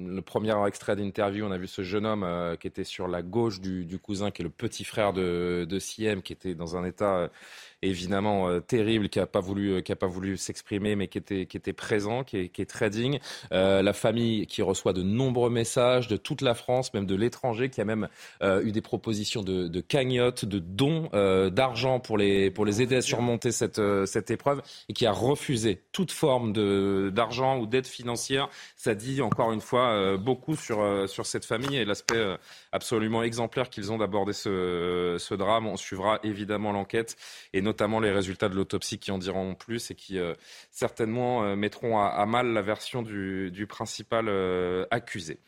[0.07, 3.21] le premier extrait d'interview, on a vu ce jeune homme euh, qui était sur la
[3.21, 6.85] gauche du, cousin, qui est le petit frère de, de Siem, qui était dans un
[6.85, 7.27] état euh,
[7.81, 11.17] évidemment euh, terrible, qui a pas voulu, euh, qui a pas voulu s'exprimer, mais qui
[11.17, 12.65] était, qui était présent, qui est, qui.
[13.51, 17.69] Euh, la famille qui reçoit de nombreux messages de toute la France, même de l'étranger,
[17.69, 18.07] qui a même
[18.41, 21.09] eu des propositions de, de cagnottes, de dons
[21.49, 25.81] d'argent pour les, pour les aider à surmonter cette, cette épreuve, et qui a refusé
[25.91, 26.53] toute forme
[27.11, 28.49] d'argent ou d'aide financière.
[28.75, 32.37] Ça dit encore une fois beaucoup sur, sur cette famille et l'aspect
[32.71, 35.67] absolument exemplaire qu'ils ont d'aborder ce, ce drame.
[35.67, 37.17] On suivra évidemment l'enquête
[37.69, 40.33] notamment les résultats de l'autopsie qui en diront plus et qui euh,
[40.71, 45.39] certainement euh, mettront à, mal la version du, principal euh, accusé.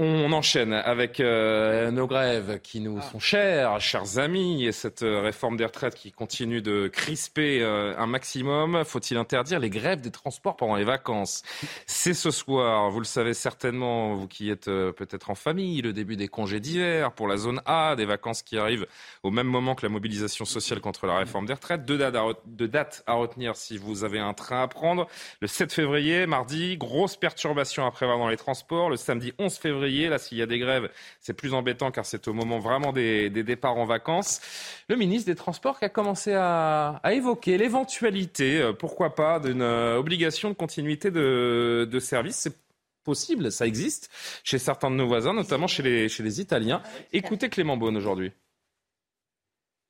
[0.00, 5.22] On enchaîne avec euh, nos grèves qui nous sont chères, chers amis, et cette euh,
[5.22, 8.84] réforme des retraites qui continue de crisper euh, un maximum.
[8.84, 11.42] Faut-il interdire les grèves des transports pendant les vacances?
[11.86, 16.14] C'est ce soir, vous le savez certainement, vous qui êtes peut-être en famille, le début
[16.14, 18.86] des congés d'hiver pour la zone A, des vacances qui arrivent
[19.24, 21.84] au même moment que la mobilisation sociale contre la réforme des retraites.
[21.84, 25.08] Deux dates à, deux dates à retenir si vous avez un train à prendre.
[25.40, 28.90] Le 7 février, mardi, grosse perturbation à prévoir dans les transports.
[28.90, 32.28] Le samedi 11 février, Là, s'il y a des grèves, c'est plus embêtant car c'est
[32.28, 34.40] au moment vraiment des, départs en vacances.
[34.88, 39.96] Le ministre des Transports qui a commencé à, évoquer l'éventualité, euh, pourquoi pas, d'une euh,
[39.96, 42.36] obligation de continuité de, de service.
[42.36, 42.56] C'est
[43.04, 44.10] possible, ça existe
[44.44, 46.82] chez certains de nos voisins, notamment chez les, chez les Italiens.
[47.12, 48.32] Écoutez Clément Beaune aujourd'hui.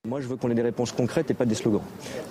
[0.07, 1.81] Moi, je veux qu'on ait des réponses concrètes et pas des slogans.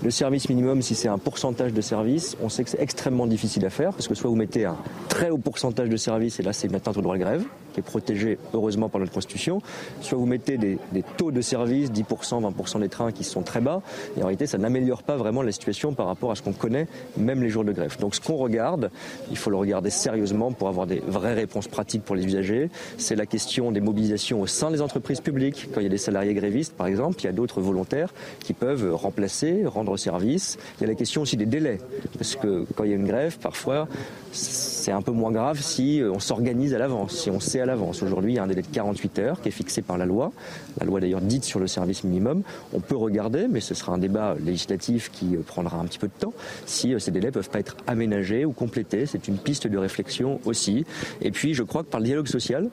[0.03, 3.67] Le service minimum, si c'est un pourcentage de service, on sait que c'est extrêmement difficile
[3.67, 4.79] à faire parce que soit vous mettez un
[5.11, 7.81] très haut pourcentage de service et là, c'est une atteinte au droit de grève qui
[7.81, 9.61] est protégé heureusement par notre Constitution,
[10.01, 10.79] soit vous mettez des,
[11.19, 13.83] taux de service, 10%, 20% des trains qui sont très bas
[14.17, 16.87] et en réalité, ça n'améliore pas vraiment la situation par rapport à ce qu'on connaît,
[17.19, 17.99] même les jours de grève.
[17.99, 18.91] Donc, ce qu'on regarde,
[19.31, 22.71] il faut le regarder sérieusement pour avoir des vraies réponses pratiques pour les usagers.
[22.97, 25.69] C'est la question des mobilisations au sein des entreprises publiques.
[25.75, 28.53] Quand il y a des salariés grévistes, par exemple, il y a d'autres volontaires qui
[28.53, 30.59] peuvent remplacer, rendre service.
[30.79, 31.79] Il y a la question aussi des délais,
[32.17, 33.89] parce que quand il y a une grève, parfois,
[34.33, 38.03] c'est un peu moins grave si on s'organise à l'avance, si on sait à l'avance.
[38.03, 40.33] Aujourd'hui, il y a un délai de 48 heures qui est fixé par la loi,
[40.81, 42.43] la loi d'ailleurs dite sur le service minimum.
[42.73, 46.13] On peut regarder, mais ce sera un débat législatif qui prendra un petit peu de
[46.19, 46.33] temps,
[46.67, 49.07] si euh, ces délais peuvent pas être aménagés ou complétés.
[49.07, 50.85] C'est une piste de réflexion aussi.
[51.21, 52.69] Et puis, je crois que par le dialogue social,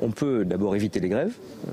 [0.00, 1.34] on peut d'abord éviter les grèves.
[1.68, 1.72] Euh,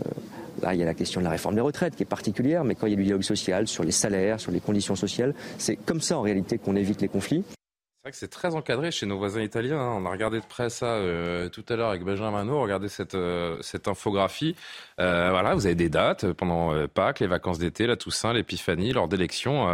[0.62, 2.76] Là, il y a la question de la réforme des retraites qui est particulière, mais
[2.76, 5.76] quand il y a du dialogue social sur les salaires, sur les conditions sociales, c'est
[5.76, 7.44] comme ça en réalité qu'on évite les conflits.
[7.48, 9.80] C'est vrai que c'est très encadré chez nos voisins italiens.
[9.80, 9.98] Hein.
[9.98, 12.62] On a regardé de près ça euh, tout à l'heure avec Benjamin Manot.
[12.62, 14.58] Regardez cette, euh, cette infographie.
[15.00, 19.08] Euh, voilà, vous avez des dates pendant Pâques, les vacances d'été, la Toussaint, l'Épiphanie, lors
[19.08, 19.70] d'élections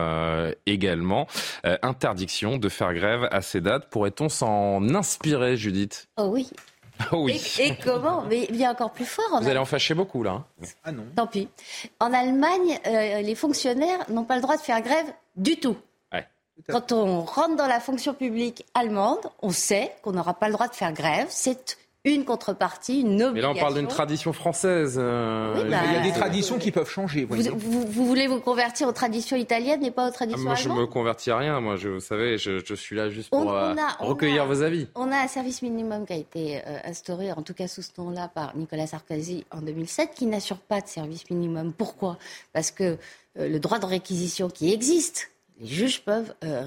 [0.68, 1.26] également.
[1.64, 3.90] interdiction de faire grève à ces dates.
[3.90, 6.08] Pourrait-on s'en inspirer, Judith?
[6.18, 6.52] Oh oui,
[7.12, 7.42] oui.
[7.60, 8.24] Et, comment?
[8.24, 9.42] Mais il y a encore plus fort.
[9.42, 10.32] Vous allez en fâcher beaucoup là.
[10.32, 10.66] Hein.
[10.84, 11.04] Ah non.
[11.16, 11.48] Tant pis.
[12.00, 15.78] En Allemagne, euh, les fonctionnaires n'ont pas le droit de faire grève du tout.
[16.68, 20.68] Quand on rentre dans la fonction publique allemande, on sait qu'on n'aura pas le droit
[20.68, 21.28] de faire grève.
[21.30, 23.34] C'est une contrepartie, une obligation.
[23.34, 24.96] Mais là, on parle d'une tradition française.
[24.98, 27.26] Euh, il y a bah, des traditions qui peuvent changer.
[27.26, 30.82] Vous, voulez vous convertir aux traditions italiennes et pas aux traditions ah, moi, allemandes je
[30.82, 31.60] me convertis à rien.
[31.60, 34.88] Moi, je, vous savez, je, suis là juste pour euh, recueillir vos avis.
[34.96, 37.92] On a un service minimum qui a été euh, instauré, en tout cas sous ce
[37.98, 41.74] nom-là, par Nicolas Sarkozy en 2007, qui n'assure pas de service minimum.
[41.74, 42.18] Pourquoi?
[42.54, 42.98] Parce que
[43.36, 46.64] le droit de réquisition qui existe les juges peuvent euh,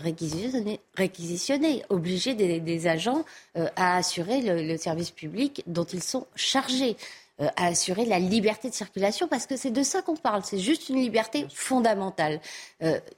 [0.94, 3.24] réquisitionner, obliger des, agents
[3.57, 6.96] euh, à assurer le, service public dont ils sont chargés,
[7.40, 10.59] euh, à assurer la liberté de circulation, parce que c'est de ça qu'on parle, c'est
[10.59, 12.40] juste une liberté fondamentale.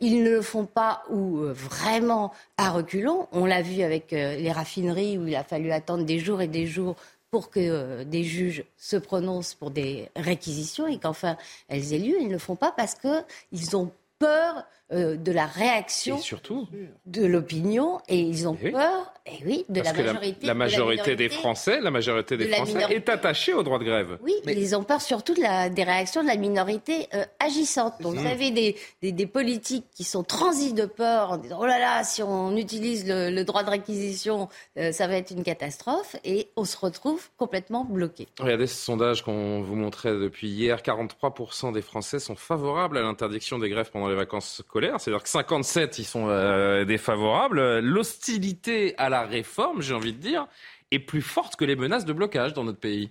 [0.00, 3.26] ils ne le font pas ou vraiment à reculons.
[3.32, 6.66] On l'a vu avec les raffineries où il a fallu attendre des jours et des
[6.66, 6.94] jours
[7.32, 12.16] pour que des juges se prononcent pour des réquisitions et qu'enfin elles aient lieu.
[12.20, 13.90] Ils ne le font pas parce qu'ils ont
[14.24, 16.68] peur euh, de la réaction surtout
[17.06, 20.46] de l'opinion et ils ont peur, et eh oui, de la majorité.
[20.46, 24.18] La, majorité des Français, la majorité des Français est attachée au droit de grève.
[24.22, 27.94] Oui, mais ils ont peur surtout de la, des réactions de la minorité euh, agissante.
[28.02, 31.78] Donc vous avez des, des, politiques qui sont transis de peur en disant oh là
[31.78, 36.50] là, si on utilise le, droit de réquisition, euh, ça va être une catastrophe, et
[36.56, 38.28] on se retrouve complètement bloqué.
[38.38, 43.58] Regardez ce sondage qu'on vous montrait depuis hier 43% des Français sont favorables à l'interdiction
[43.58, 47.79] des grèves pendant les vacances c'est-à-dire que 57, ils sont euh, défavorables.
[47.81, 50.46] L'hostilité à la réforme, j'ai envie de dire,
[50.90, 53.11] est plus forte que les menaces de blocage dans notre pays.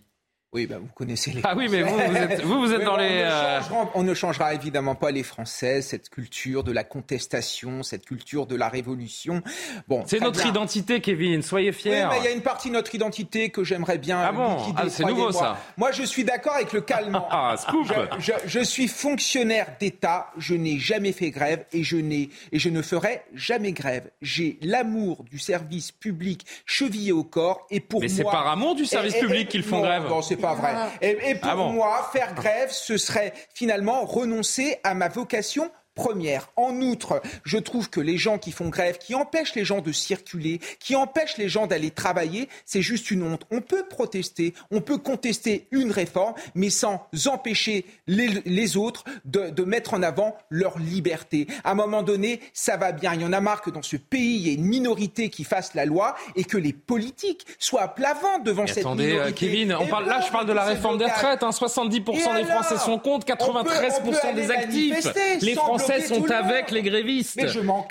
[0.54, 1.42] Oui, bah, vous connaissez les.
[1.44, 3.22] Ah oui, mais vous, vous êtes, vous, êtes dans les.
[3.24, 3.60] Euh,
[3.96, 8.56] on ne, changera, évidemment pas les Français, cette culture de la contestation, cette culture de
[8.56, 9.42] la révolution.
[9.88, 11.42] Bon, c'est notre identité, Kevin.
[11.42, 12.04] Soyez fiers.
[12.04, 14.20] Oui, mais il y a une partie de notre identité que j'aimerais bien.
[14.20, 15.58] Ah bon ah, C'est nouveau ça.
[15.78, 17.20] Moi, je suis d'accord avec le calme.
[17.32, 17.92] ah, scoop.
[18.20, 20.32] Je, je, suis fonctionnaire d'État.
[20.38, 24.12] Je n'ai jamais fait grève et je n'ai et je ne ferai jamais grève.
[24.22, 28.14] J'ai l'amour du service public chevillé au corps et pour mais moi.
[28.14, 30.04] Mais c'est par amour du service public qu'ils font grève
[30.44, 30.74] pas vrai.
[30.76, 30.90] Ah.
[31.02, 36.50] Et, pour ah moi, faire grève, ce serait finalement renoncer à ma vocation première.
[36.56, 39.92] En outre, je trouve que les gens qui font grève, qui empêchent les gens de
[39.92, 43.44] circuler, qui empêchent les gens d'aller travailler, c'est juste une honte.
[43.52, 49.94] On peut protester, on peut contester une réforme, mais sans empêcher les, autres de, mettre
[49.94, 51.48] en avant leur liberté.
[51.64, 53.14] À un moment donné, ça va bien.
[53.14, 55.44] Il y en a marre que dans ce pays, il y ait une minorité qui
[55.44, 59.46] fasse la loi et que les politiques soient à plat ventre devant cette attendez, minorité.
[59.46, 61.44] Attendez, Kevin, on parle, là je parle de la réforme des retraites.
[61.52, 62.42] 70% hein.
[62.42, 65.08] des Français sont contre, 93% des actifs.
[65.42, 67.40] Les Français Français sont avec les grévistes.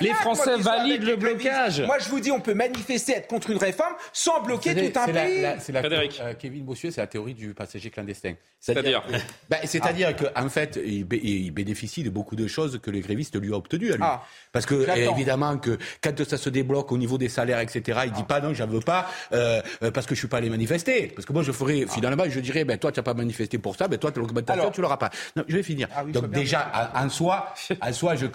[0.00, 1.82] les Français valident le blocage.
[1.82, 5.06] Moi, je vous dis, on peut manifester, être contre une réforme sans bloquer tout un
[5.06, 5.46] pays.
[5.60, 8.34] C'est la, euh, Kevin Bossuet, c'est la théorie du passager clandestin.
[8.62, 9.02] C'est-à-dire
[9.64, 10.42] C'est-à-dire ah.
[10.42, 11.04] qu'en fait, il,
[11.50, 14.04] bénéficie de beaucoup de choses que les grévistes lui ont obtenues à lui.
[14.04, 14.22] Ah.
[14.52, 18.22] Parce que, évidemment, que quand ça se débloque au niveau des salaires, etc., il dit
[18.22, 21.08] pas non, j'en veux pas, euh, euh, parce que je suis pas allé manifester.
[21.08, 21.92] Parce que moi, je ferais, ah.
[21.92, 24.80] finalement, je dirais, ben, toi, tu n'as pas manifesté pour ça, ben, toi, l'augmentation, tu
[24.80, 25.10] l'auras pas.
[25.34, 25.88] Non, je vais finir.
[26.08, 27.52] Donc, déjà, en, soi,
[27.82, 28.26] en soi, je,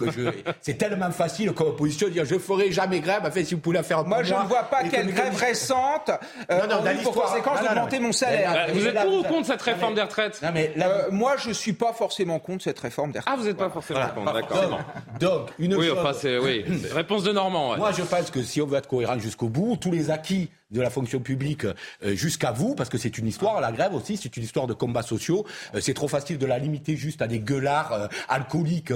[0.61, 3.77] c'est tellement facile comme opposition de dire, je ferai jamais grève, fait, si vous pouvez
[3.77, 6.11] la faire Moi, je ne vois pas quelle grève récente,
[6.51, 8.67] euh, non, non, pour conséquence d'augmenter mon salaire.
[8.73, 11.73] Vous êtes pour ou contre cette réforme des retraites mais euh, Moi, je ne suis
[11.73, 13.33] pas forcément contre cette réforme des retraites.
[13.35, 14.79] Ah, vous n'êtes pas forcément contre, d'accord.
[15.19, 15.97] Donc, une oui, chose...
[15.99, 17.77] enfin, oui, réponse de Normand.
[17.77, 20.81] Moi, je pense que si on veut être cohérent jusqu'au bout, tous les acquis de
[20.81, 24.35] la fonction publique euh, jusqu'à vous, parce que c'est une histoire, la grève aussi, c'est
[24.35, 25.45] une histoire de combats sociaux.
[25.73, 28.93] Euh, c'est trop facile de la limiter juste à des gueulards euh, alcooliques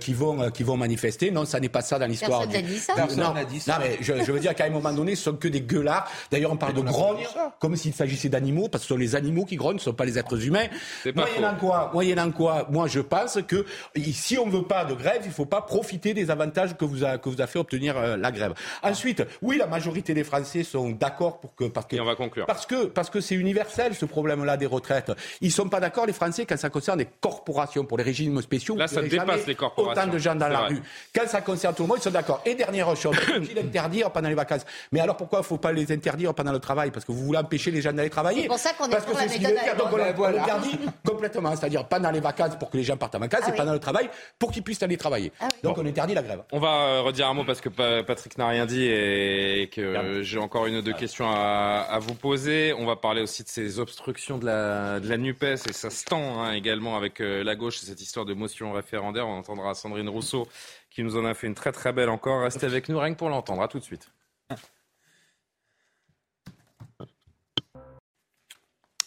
[0.00, 1.30] qui vont qui vont manifester.
[1.30, 2.40] Non, ça n'est pas ça dans l'histoire.
[2.40, 2.94] Personne n'a dit ça.
[2.98, 3.06] Non,
[3.48, 3.78] dit ça.
[3.78, 6.10] non, mais je, je veux dire qu'à un moment donné, ce sont que des gueulards.
[6.30, 7.26] D'ailleurs, on parle de grogne,
[7.58, 9.94] comme s'il s'agissait d'animaux, parce que ce sont les animaux qui grognent, ce ne sont
[9.94, 10.66] pas les êtres humains.
[11.14, 13.64] Moyennant quoi, moyennant quoi, moi je pense que
[14.12, 16.84] si on ne veut pas de grève, il ne faut pas profiter des avantages que
[16.84, 18.54] vous a, que vous a fait obtenir la grève.
[18.82, 22.16] Ensuite, oui, la majorité des Français sont d'accord d'accord pour que parce que on va
[22.16, 22.46] conclure.
[22.46, 25.12] parce que parce que c'est universel ce problème-là des retraites.
[25.40, 28.76] Ils sont pas d'accord les Français quand ça concerne les corporations pour les régimes spéciaux.
[28.76, 30.02] Là, ça dépasse les corporations.
[30.02, 30.82] Autant de gens dans la rue.
[31.14, 32.42] Quand ça concerne tout le monde, ils sont d'accord.
[32.44, 33.16] Et dernière chose,
[33.50, 34.64] il interdire pendant les vacances?
[34.92, 36.90] Mais alors pourquoi il faut pas les interdire pendant le travail?
[36.90, 38.42] Parce que vous voulez empêcher les gens d'aller travailler.
[38.42, 42.10] C'est pour ça qu'on est Parce pour la méthode Donc on l'interdit complètement, c'est-à-dire pendant
[42.10, 44.50] les vacances pour que les gens partent en vacances ah et pendant le travail pour
[44.50, 45.32] qu'ils puissent aller travailler.
[45.40, 46.42] Ah Donc on interdit la grève.
[46.52, 47.68] On va euh, redire un mot parce que
[48.02, 52.14] Patrick n'a rien dit et que j'ai encore une ou deux questions à, à vous
[52.14, 52.72] poser.
[52.72, 56.04] On va parler aussi de ces obstructions de la, de la NUPES et ça se
[56.04, 59.26] tend hein, également avec euh, la gauche, cette histoire de motion référendaire.
[59.28, 60.48] On entendra Sandrine Rousseau
[60.90, 62.42] qui nous en a fait une très très belle encore.
[62.42, 63.62] Restez avec nous rien que pour l'entendre.
[63.62, 64.10] À tout de suite.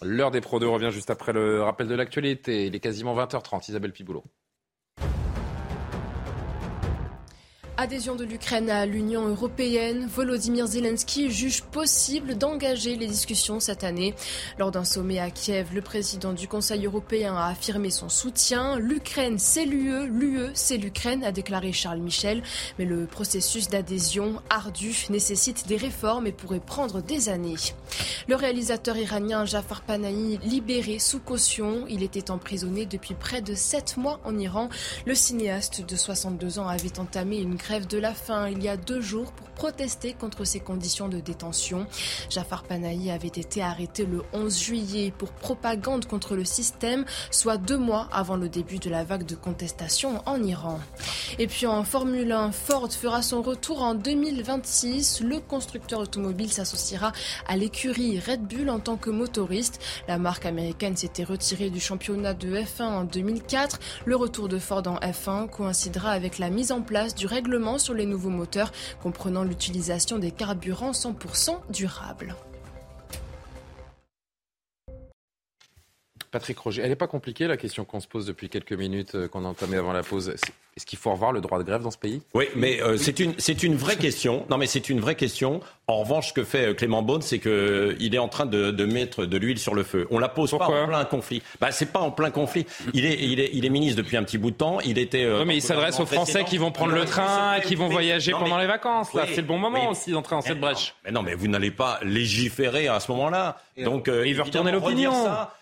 [0.01, 2.67] L'heure des Pro 2 revient juste après le rappel de l'actualité.
[2.67, 3.69] Il est quasiment 20h30.
[3.69, 4.23] Isabelle Piboulot.
[7.79, 14.15] Adhésion de l'Ukraine à l'Union européenne, Volodymyr Zelensky juge possible d'engager les discussions cette année.
[14.57, 18.79] Lors d'un sommet à Kiev, le président du Conseil européen a affirmé son soutien.
[18.79, 22.41] L'Ukraine, c'est l'UE, l'UE, c'est l'Ukraine, a déclaré Charles Michel.
[22.79, 27.57] Mais le processus d'adhésion ardu nécessite des réformes et pourrait prendre des années.
[28.27, 33.97] Le réalisateur iranien Jafar Panahi, libéré sous caution, il était emprisonné depuis près de sept
[33.97, 34.69] mois en Iran.
[35.05, 38.47] Le cinéaste de 62 ans avait entamé une grève de la faim.
[38.49, 41.87] Il y a deux jours pour protester contre ces conditions de détention.
[42.29, 47.79] Jafar Panahi avait été arrêté le 11 juillet pour propagande contre le système, soit deux
[47.79, 50.79] mois avant le début de la vague de contestation en Iran.
[51.39, 55.21] Et puis en Formule 1, Ford fera son retour en 2026.
[55.21, 57.11] Le constructeur automobile s'associera
[57.47, 59.79] à l'écurie Red Bull en tant que motoriste.
[60.07, 63.79] La marque américaine s'était retirée du championnat de F1 en 2004.
[64.05, 67.95] Le retour de Ford en F1 coïncidera avec la mise en place du règlement sur
[67.95, 72.35] les nouveaux moteurs, comprenant l'utilisation des carburants 100% durables.
[76.31, 79.27] Patrick Roger, elle n'est pas compliquée la question qu'on se pose depuis quelques minutes, euh,
[79.27, 80.33] qu'on a entamée avant la pause.
[80.77, 82.21] Est-ce qu'il faut revoir le droit de grève dans ce pays?
[82.35, 84.45] Oui, mais euh, c'est une c'est une vraie question.
[84.51, 85.59] Non, mais c'est une vraie question.
[85.87, 88.69] En revanche, ce que fait euh, Clément Beaune, c'est qu'il euh, est en train de,
[88.69, 90.05] de mettre de l'huile sur le feu.
[90.11, 91.41] On la pose pas en plein conflit.
[91.59, 92.67] Bah, c'est pas en plein conflit.
[92.93, 94.79] Il est il est il est ministre depuis un petit bout de temps.
[94.81, 95.27] Il était.
[95.27, 98.59] non, mais il s'adresse aux Français qui vont prendre le train, qui vont voyager pendant
[98.59, 99.15] les vacances.
[99.15, 100.93] Là, c'est le bon moment aussi d'entrer dans cette brèche.
[101.03, 103.57] Mais non, mais vous n'allez pas légiférer à ce moment-là.
[103.83, 105.11] Donc, il veut retourner l'opinion.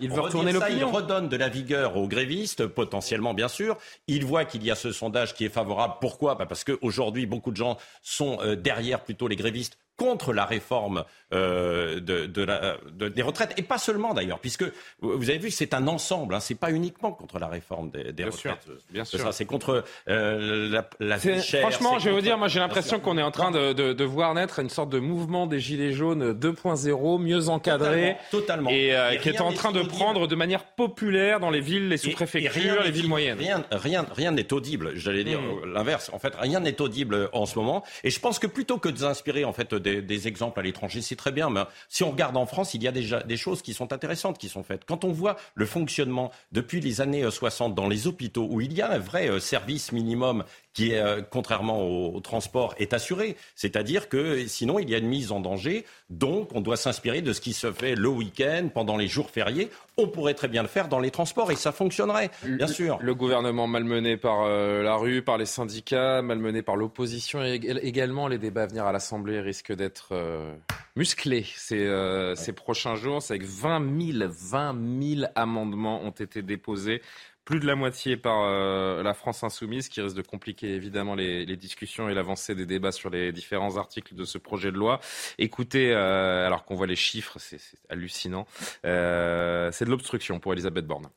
[0.02, 3.78] Il veut retourner Il redonne de la vigueur aux grévistes, potentiellement, bien sûr.
[4.08, 5.96] Il voit qu'il y a ce sondage qui est favorable.
[6.02, 6.36] Pourquoi?
[6.36, 11.06] Bah, Parce qu'aujourd'hui, beaucoup de gens sont euh, derrière plutôt les grévistes contre la réforme
[11.36, 12.78] euh, de, la,
[13.10, 14.64] des retraites, et pas seulement d'ailleurs, puisque
[15.02, 18.14] vous avez vu que c'est un ensemble, hein, c'est pas uniquement contre la réforme des,
[18.14, 18.68] des retraites.
[18.90, 19.34] bien sûr.
[19.34, 23.24] C'est contre euh, la, la Franchement, je vais vous dire, moi j'ai l'impression qu'on est
[23.24, 27.50] en train de, de, voir naître une sorte de mouvement des Gilets jaunes 2.0, mieux
[27.50, 31.62] encadré, totalement, et, euh, qui est en train de prendre de manière populaire dans les
[31.62, 33.38] villes, les sous-préfectures, les villes moyennes.
[33.38, 35.74] Rien, rien, rien n'est audible, j'allais dire hmm.
[35.74, 36.10] l'inverse.
[36.14, 38.98] En fait, rien n'est audible en ce moment, et je pense que plutôt que de
[38.98, 41.50] s'inspirer en fait des, exemples à l'étranger, c'est très bien.
[41.50, 44.38] Mais si on regarde en France, il y a déjà des choses qui sont intéressantes
[44.38, 44.86] qui sont faites.
[44.86, 48.74] Quand on voit le fonctionnement depuis les années 60 euh, dans les hôpitaux, où il
[48.74, 50.44] y a un vrai euh, service minimum
[50.76, 53.38] qui, euh, contrairement au, transport, est assuré.
[53.56, 55.86] C'est-à-dire que sinon, il y a une mise en danger.
[56.10, 59.70] Donc, on doit s'inspirer de ce qui se fait le week-end, pendant les jours fériés.
[59.98, 63.00] On pourrait très bien le faire dans les transports et ça fonctionnerait, bien sûr.
[63.02, 68.28] Le gouvernement malmené par euh, la rue, par les syndicats, malmené par l'opposition également.
[68.28, 70.54] Les débats à venir à l'Assemblée risquent d'être euh,
[70.98, 71.90] musclés ces,
[72.36, 73.22] ces prochains jours.
[73.22, 74.76] C'est que 20 000, 20
[75.16, 77.02] 000 amendements ont été déposés
[77.46, 81.46] plus de la moitié par euh, la France insoumise, qui risque de compliquer évidemment les,
[81.56, 85.00] discussions et l'avancée des débats sur les différents articles de ce projet de loi.
[85.38, 88.46] Écoutez, euh, alors qu'on voit les chiffres, c'est hallucinant.
[88.86, 91.08] Euh, c'est de l'obstruction pour Elisabeth Borne.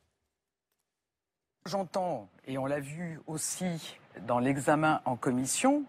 [1.66, 5.84] J'entends, et on l'a vu aussi dans l'examen en commission,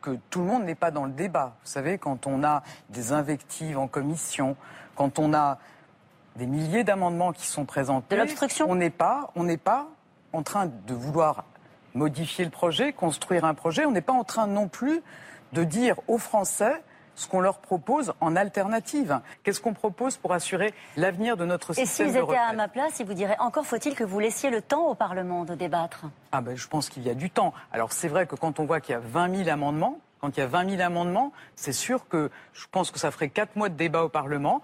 [0.00, 1.56] que tout le monde n'est pas dans le débat.
[1.62, 4.56] Vous savez, quand on a des invectives en commission,
[4.96, 5.58] quand on a
[6.36, 8.14] des milliers d'amendements qui sont présentés.
[8.14, 9.88] De l'obstruction On n'est pas, on n'est pas
[10.32, 11.44] en train de vouloir
[11.94, 13.84] modifier le projet, construire un projet.
[13.84, 15.02] On n'est pas en train non plus
[15.52, 16.82] de dire aux Français
[17.14, 19.20] ce qu'on leur propose en alternative.
[19.42, 23.00] Qu'est-ce qu'on propose pour assurer l'avenir de notre système Et s'ils étaient à ma place,
[23.00, 26.06] ils vous diraient encore faut-il que vous laissiez le temps au Parlement de débattre?
[26.32, 27.52] Ah ben, je pense qu'il y a du temps.
[27.70, 30.40] Alors c'est vrai que quand on voit qu'il y a 20 000 amendements, quand il
[30.40, 33.68] y a 20 000 amendements, c'est sûr que je pense que ça ferait 4 mois
[33.68, 34.62] de débat au Parlement.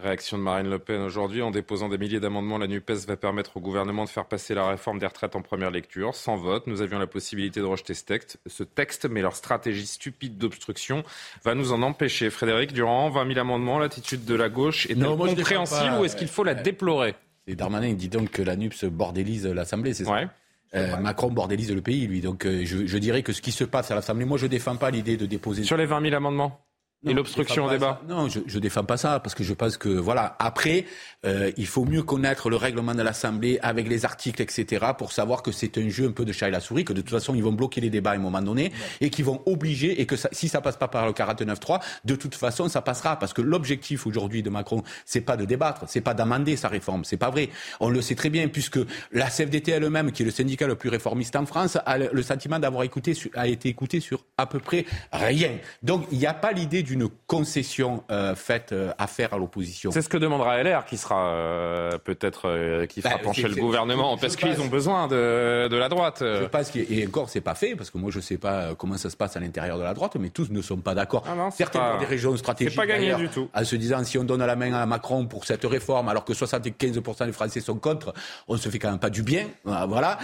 [0.00, 1.42] Réaction de Marine Le Pen aujourd'hui.
[1.42, 4.68] En déposant des milliers d'amendements, la NUPES va permettre au gouvernement de faire passer la
[4.68, 6.14] réforme des retraites en première lecture.
[6.14, 9.86] Sans vote, nous avions la possibilité de rejeter ce texte, ce texte mais leur stratégie
[9.86, 11.02] stupide d'obstruction
[11.42, 12.30] va nous en empêcher.
[12.30, 16.44] Frédéric Durand, 20 000 amendements, l'attitude de la gauche est-elle compréhensible ou est-ce qu'il faut
[16.44, 17.16] la déplorer?
[17.48, 20.20] Et Darmanin dit donc que la NUPES bordélise l'Assemblée, c'est ça?
[20.74, 22.20] Euh, Macron bordélise le pays, lui.
[22.20, 24.76] Donc euh, je, je, dirais que ce qui se passe à l'Assemblée, moi je défends
[24.76, 25.64] pas l'idée de déposer...
[25.64, 26.60] Sur les 20 000 amendements?
[27.06, 29.88] Et l'obstruction au débat Non, je ne défends pas ça, parce que je pense que,
[29.88, 30.84] voilà, après,
[31.24, 35.44] euh, il faut mieux connaître le règlement de l'Assemblée avec les articles, etc., pour savoir
[35.44, 37.36] que c'est un jeu un peu de chat et la souris, que de toute façon,
[37.36, 40.16] ils vont bloquer les débats à un moment donné, et qu'ils vont obliger, et que
[40.16, 43.42] ça, si ça passe pas par le 49.3, de toute façon, ça passera, parce que
[43.42, 47.30] l'objectif aujourd'hui de Macron, c'est pas de débattre, c'est pas d'amender sa réforme, c'est pas
[47.30, 47.50] vrai.
[47.78, 48.80] On le sait très bien, puisque
[49.12, 52.58] la CFDT elle-même, qui est le syndicat le plus réformiste en France, a le sentiment
[52.58, 55.58] d'avoir écouté, a été écouté sur à peu près rien.
[55.84, 59.90] Donc, il n'y a pas l'idée d'une concession euh, faite euh, à faire à l'opposition.
[59.90, 64.16] C'est ce que demandera LR, qui sera euh, peut-être qui fera bah, pencher le gouvernement,
[64.16, 66.18] parce qu'ils ont besoin de, de, la droite.
[66.20, 69.10] Je pense et encore c'est pas fait, parce que moi je sais pas comment ça
[69.10, 71.24] se passe à l'intérieur de la droite, mais tous ne sont pas d'accord.
[71.26, 72.76] Ah Certaines des régions stratégiques.
[72.76, 73.48] pas gagné du tout.
[73.54, 76.32] En se disant si on donne la main à Macron pour cette réforme, alors que
[76.32, 78.14] 75% des Français sont contre,
[78.48, 79.46] on se fait quand même pas du bien.
[79.64, 80.18] Voilà.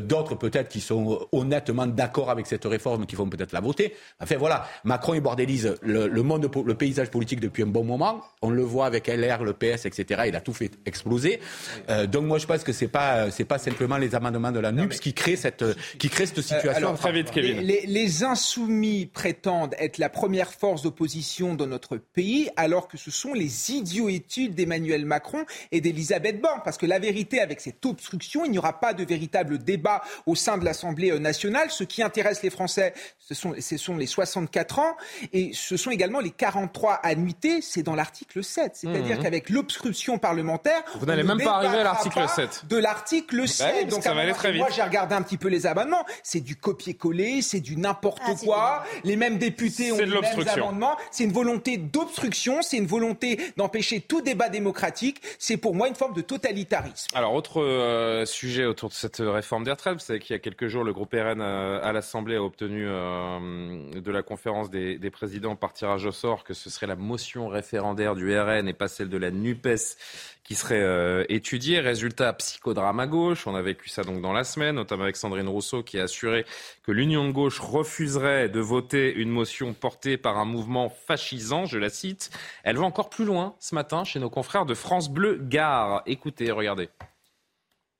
[0.00, 3.94] D'autres peut-être qui sont honnêtement d'accord avec cette réforme, qui vont peut-être la voter.
[4.20, 8.22] Enfin voilà, Macron est bordélise maîtrise le, monde, le paysage politique depuis un bon moment.
[8.42, 10.22] On le voit avec LR, le PS, etc.
[10.26, 11.40] Il a tout fait exploser.
[11.88, 14.72] Euh, donc moi, je pense que c'est pas c'est pas simplement les amendements de la
[14.72, 15.64] NUPS qui créent cette
[15.98, 16.70] qui créent cette situation.
[16.70, 17.60] alors, très vite, Kevin.
[17.60, 23.10] Les, les, insoumis prétendent être la première force d'opposition dans notre pays, alors que ce
[23.10, 26.60] sont les idiots études d'Emmanuel Macron et d'Elisabeth Borne.
[26.64, 30.34] Parce que la vérité, avec cette obstruction, il n'y aura pas de véritable débat au
[30.34, 31.70] sein de l'Assemblée nationale.
[31.70, 34.96] Ce qui intéresse les Français, ce sont, ce sont les 64 ans
[35.32, 37.60] et ce sont également les 43 annuités.
[37.62, 38.72] C'est dans l'article 7.
[38.74, 39.22] C'est-à-dire mmh.
[39.22, 42.66] qu'avec l'obstruction parlementaire, vous n'allez même pas arriver à l'article 7.
[42.68, 43.66] De l'article 7.
[43.66, 44.60] Bah donc ça va aller très vite.
[44.60, 46.04] Moi, j'ai regardé un petit peu les amendements.
[46.22, 48.84] C'est du copier-coller, c'est du n'importe ah, quoi.
[49.04, 50.96] Les mêmes députés ont les mêmes amendements.
[51.10, 55.20] C'est une volonté d'obstruction, c'est une volonté d'empêcher tout débat démocratique.
[55.38, 57.08] C'est pour moi une forme de totalitarisme.
[57.14, 60.68] Alors, autre euh, sujet autour de cette réforme des retraites, c'est qu'il y a quelques
[60.68, 65.10] jours, le groupe RN euh, à l'Assemblée a obtenu euh, de la conférence des, des,
[65.10, 68.88] présidents par tirage au sort que ce serait la motion référendaire du RN et pas
[68.88, 69.96] celle de la NUPES
[70.44, 71.80] qui serait euh, étudié.
[71.80, 73.46] Résultat, psychodrame à gauche.
[73.46, 76.44] On a vécu ça donc dans la semaine, notamment avec Sandrine Rousseau qui a assuré
[76.82, 81.78] que l'Union de gauche refuserait de voter une motion portée par un mouvement fascisant, je
[81.78, 82.30] la cite.
[82.64, 86.02] Elle va encore plus loin ce matin chez nos confrères de France Bleu Gare.
[86.06, 86.88] Écoutez, regardez.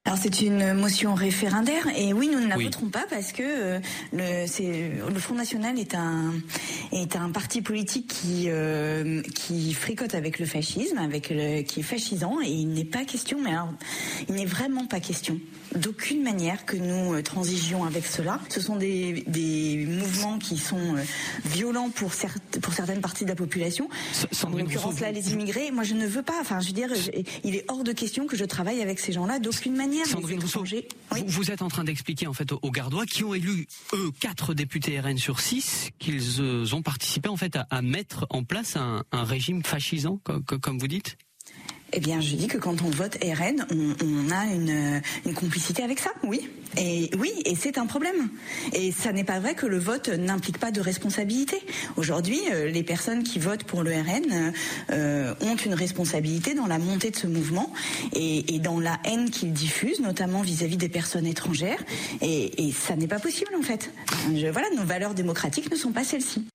[0.07, 3.81] Alors c'est une motion référendaire et oui nous ne la voterons pas parce que euh,
[4.15, 6.33] le, le Front National est un
[6.91, 11.83] est un parti politique qui euh, qui fricote avec le fascisme, avec le, qui est
[11.83, 13.75] fascisant et il n'est pas question mais alors
[14.31, 15.39] il n'est vraiment pas question
[15.77, 18.41] d'aucune manière que nous euh, transigions avec cela.
[18.49, 20.97] Ce sont des, des mouvements qui sont
[21.45, 23.89] violents pour, certes, pour certaines parties de la population.
[24.45, 25.71] en l'occurrence là, les immigrés.
[25.71, 26.35] Moi, je ne veux pas.
[26.41, 26.89] Enfin, je veux dire,
[27.45, 29.90] il est hors de question que je travaille avec ces gens-là d'aucune manière.
[30.07, 30.65] Sandrine Rousseau,
[31.27, 34.99] vous, êtes en train d'expliquer en fait aux Gardois qui ont élu eux quatre députés
[35.01, 39.63] RN sur six qu'ils euh, ont participé en fait à, mettre en place un, régime
[39.63, 41.17] fascisant, comme vous dites?
[41.93, 46.11] Eh bien, je dis que quand on vote RN, on, a une, complicité avec ça,
[46.23, 46.49] oui.
[46.77, 48.29] Et oui, et c'est un problème.
[48.73, 51.57] Et ça n'est pas vrai que le vote n'implique pas de responsabilité.
[51.97, 54.53] Aujourd'hui, euh, les personnes qui votent pour le RN
[54.91, 57.73] euh, ont une responsabilité dans la montée de ce mouvement
[58.15, 61.83] et, dans la haine qu'ils diffusent, notamment vis-à-vis des personnes étrangères.
[62.21, 63.91] Et, ça n'est pas possible, en fait.
[64.53, 66.47] voilà, nos valeurs démocratiques ne sont pas celles-ci.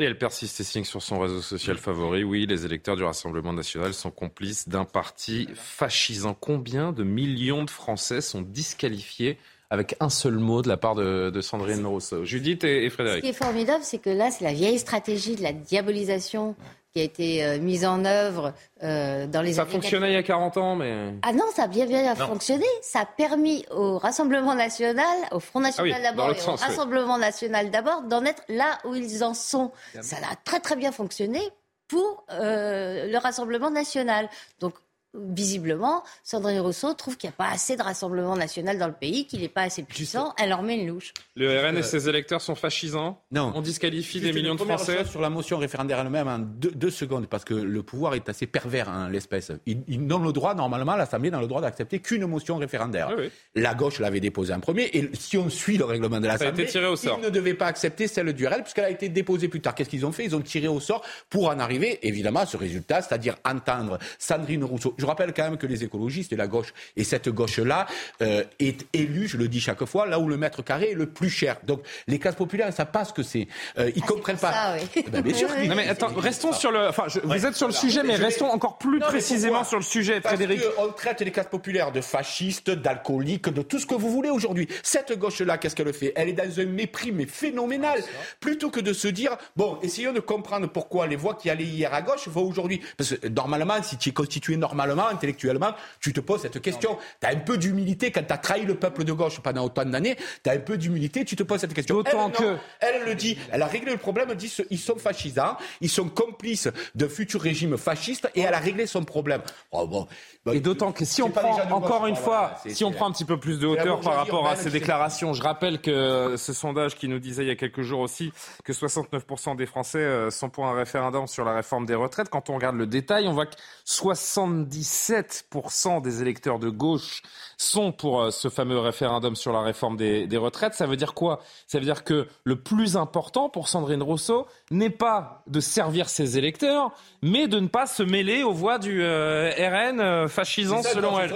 [0.00, 2.24] Et elle persiste et signe sur son réseau social favori.
[2.24, 6.32] Oui, les électeurs du Rassemblement national sont complices d'un parti fascisant.
[6.32, 9.36] Combien de millions de Français sont disqualifiés
[9.68, 12.24] avec un seul mot de la part de, Sandrine Rousseau?
[12.24, 13.24] Judith et, Frédéric.
[13.24, 16.56] Ce qui est formidable, c'est que là, c'est la vieille stratégie de la diabolisation
[16.92, 20.22] qui a été euh, mise en œuvre euh, dans les Ça fonctionnait il y a
[20.22, 21.14] 40 ans, mais...
[21.22, 22.66] Ah non, ça a bien bien fonctionné.
[22.82, 27.70] Ça a permis au Rassemblement national, au Front National ah d'abord et au Rassemblement national
[27.70, 29.70] d'abord, d'en être là où ils en sont.
[30.00, 31.40] Ça a très très bien fonctionné
[31.86, 34.28] pour euh, le Rassemblement national.
[34.60, 34.74] Donc
[35.14, 39.26] visiblement, Sandrine Rousseau trouve qu'il n'y a pas assez de rassemblement national dans le pays,
[39.26, 40.34] qu'il n'est pas assez puissant.
[40.38, 41.12] Elle leur met une louche.
[41.36, 43.52] Le RN et ses électeurs sont fascisants Non.
[43.54, 47.44] On disqualifie des millions de Français Sur la motion référendaire elle-même, en deux, secondes, parce
[47.44, 49.52] que le pouvoir est assez pervers, en l'espèce.
[49.66, 53.10] Ils, ils donnent le droit, normalement, l'Assemblée n'a le droit d'accepter qu'une motion référendaire.
[53.54, 57.20] La gauche l'avait déposée en premier, et si on suit le règlement de l'Assemblée, ils
[57.20, 59.74] ne devaient pas accepter celle du RN, puisqu'elle a été déposée plus tard.
[59.74, 60.24] Qu'est-ce qu'ils ont fait?
[60.24, 64.64] Ils ont tiré au sort pour en arriver, évidemment, à ce résultat, c'est-à-dire entendre Sandrine
[64.64, 64.94] Rousseau.
[65.00, 67.86] Je rappelle quand même que les écologistes et la gauche, et cette gauche-là,
[68.22, 71.06] euh, est élue, je le dis chaque fois, là où le mètre carré est le
[71.06, 71.56] plus cher.
[71.64, 73.48] Donc les classes populaires, ça passe que c'est.
[73.78, 74.52] Euh, ils ne ah, comprennent pas.
[74.52, 75.04] Ça, oui.
[75.10, 75.48] Ben, bien sûr.
[75.66, 76.88] non, mais attends, restons sur le.
[76.88, 80.60] Enfin, vous êtes sur le sujet, mais restons encore plus précisément sur le sujet, Frédéric.
[80.60, 84.30] Parce on traite les classes populaires de fascistes, d'alcooliques, de tout ce que vous voulez
[84.30, 84.68] aujourd'hui.
[84.82, 86.12] Cette gauche-là, qu'est-ce qu'elle fait?
[86.16, 88.02] Elle est dans un mépris, mais phénoménal.
[88.40, 91.92] Plutôt que de se dire, bon, essayons de comprendre pourquoi les voix qui allaient hier
[91.94, 92.80] à gauche vont aujourd'hui.
[92.96, 96.98] Parce que normalement, si tu es constitué normalement, intellectuellement, tu te poses cette question.
[97.20, 99.84] Tu as un peu d'humilité quand tu as trahi le peuple de gauche pendant autant
[99.84, 100.16] d'années.
[100.42, 101.96] Tu as un peu d'humilité, tu te poses cette question.
[101.96, 102.56] D'autant que.
[102.80, 106.08] Elle le dit, elle a réglé le problème, elle dit ils sont fascisants, ils sont
[106.08, 109.42] complices de futurs régimes fascistes et elle a réglé son problème.
[109.72, 110.06] Oh, bon.
[110.44, 113.24] Bah, et d'autant que si on prend, encore une fois, si on prend un petit
[113.24, 117.08] peu plus de hauteur par rapport à ces déclarations, je rappelle que ce sondage qui
[117.08, 118.32] nous disait il y a quelques jours aussi
[118.64, 122.28] que 69% des Français euh, sont pour un référendum sur la réforme des retraites.
[122.28, 127.22] Quand on regarde le détail, on voit que 70 77% des électeurs de gauche
[127.56, 130.74] sont pour euh, ce fameux référendum sur la réforme des, retraites.
[130.74, 131.40] Ça veut dire quoi?
[131.66, 136.38] Ça veut dire que le plus important pour Sandrine Rousseau n'est pas de servir ses
[136.38, 141.20] électeurs, mais de ne pas se mêler aux voix du euh, RN euh, fascisant selon
[141.20, 141.34] elle.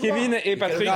[0.00, 0.90] Kevin et Patrick.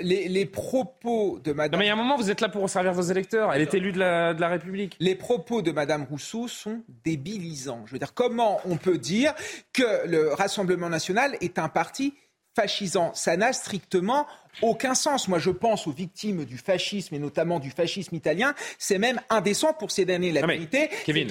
[0.00, 1.72] les, propos de Madame.
[1.72, 3.52] Non, mais il y a un moment, vous êtes là pour servir vos électeurs.
[3.52, 4.96] Elle est élue de la, de la République.
[4.98, 7.84] Les propos de Madame Rousseau sont débilisants.
[7.86, 9.34] Je veux dire, comment on peut dire
[9.72, 12.14] que le Rassemblement national est un parti
[12.54, 13.14] fascisant.
[13.14, 14.26] Ça n'a strictement
[14.60, 15.28] aucun sens.
[15.28, 18.54] Moi, je pense aux victimes du fascisme et notamment du fascisme italien.
[18.78, 20.32] C'est même indécent pour ces derniers.
[20.32, 21.28] La vérité, Kevin,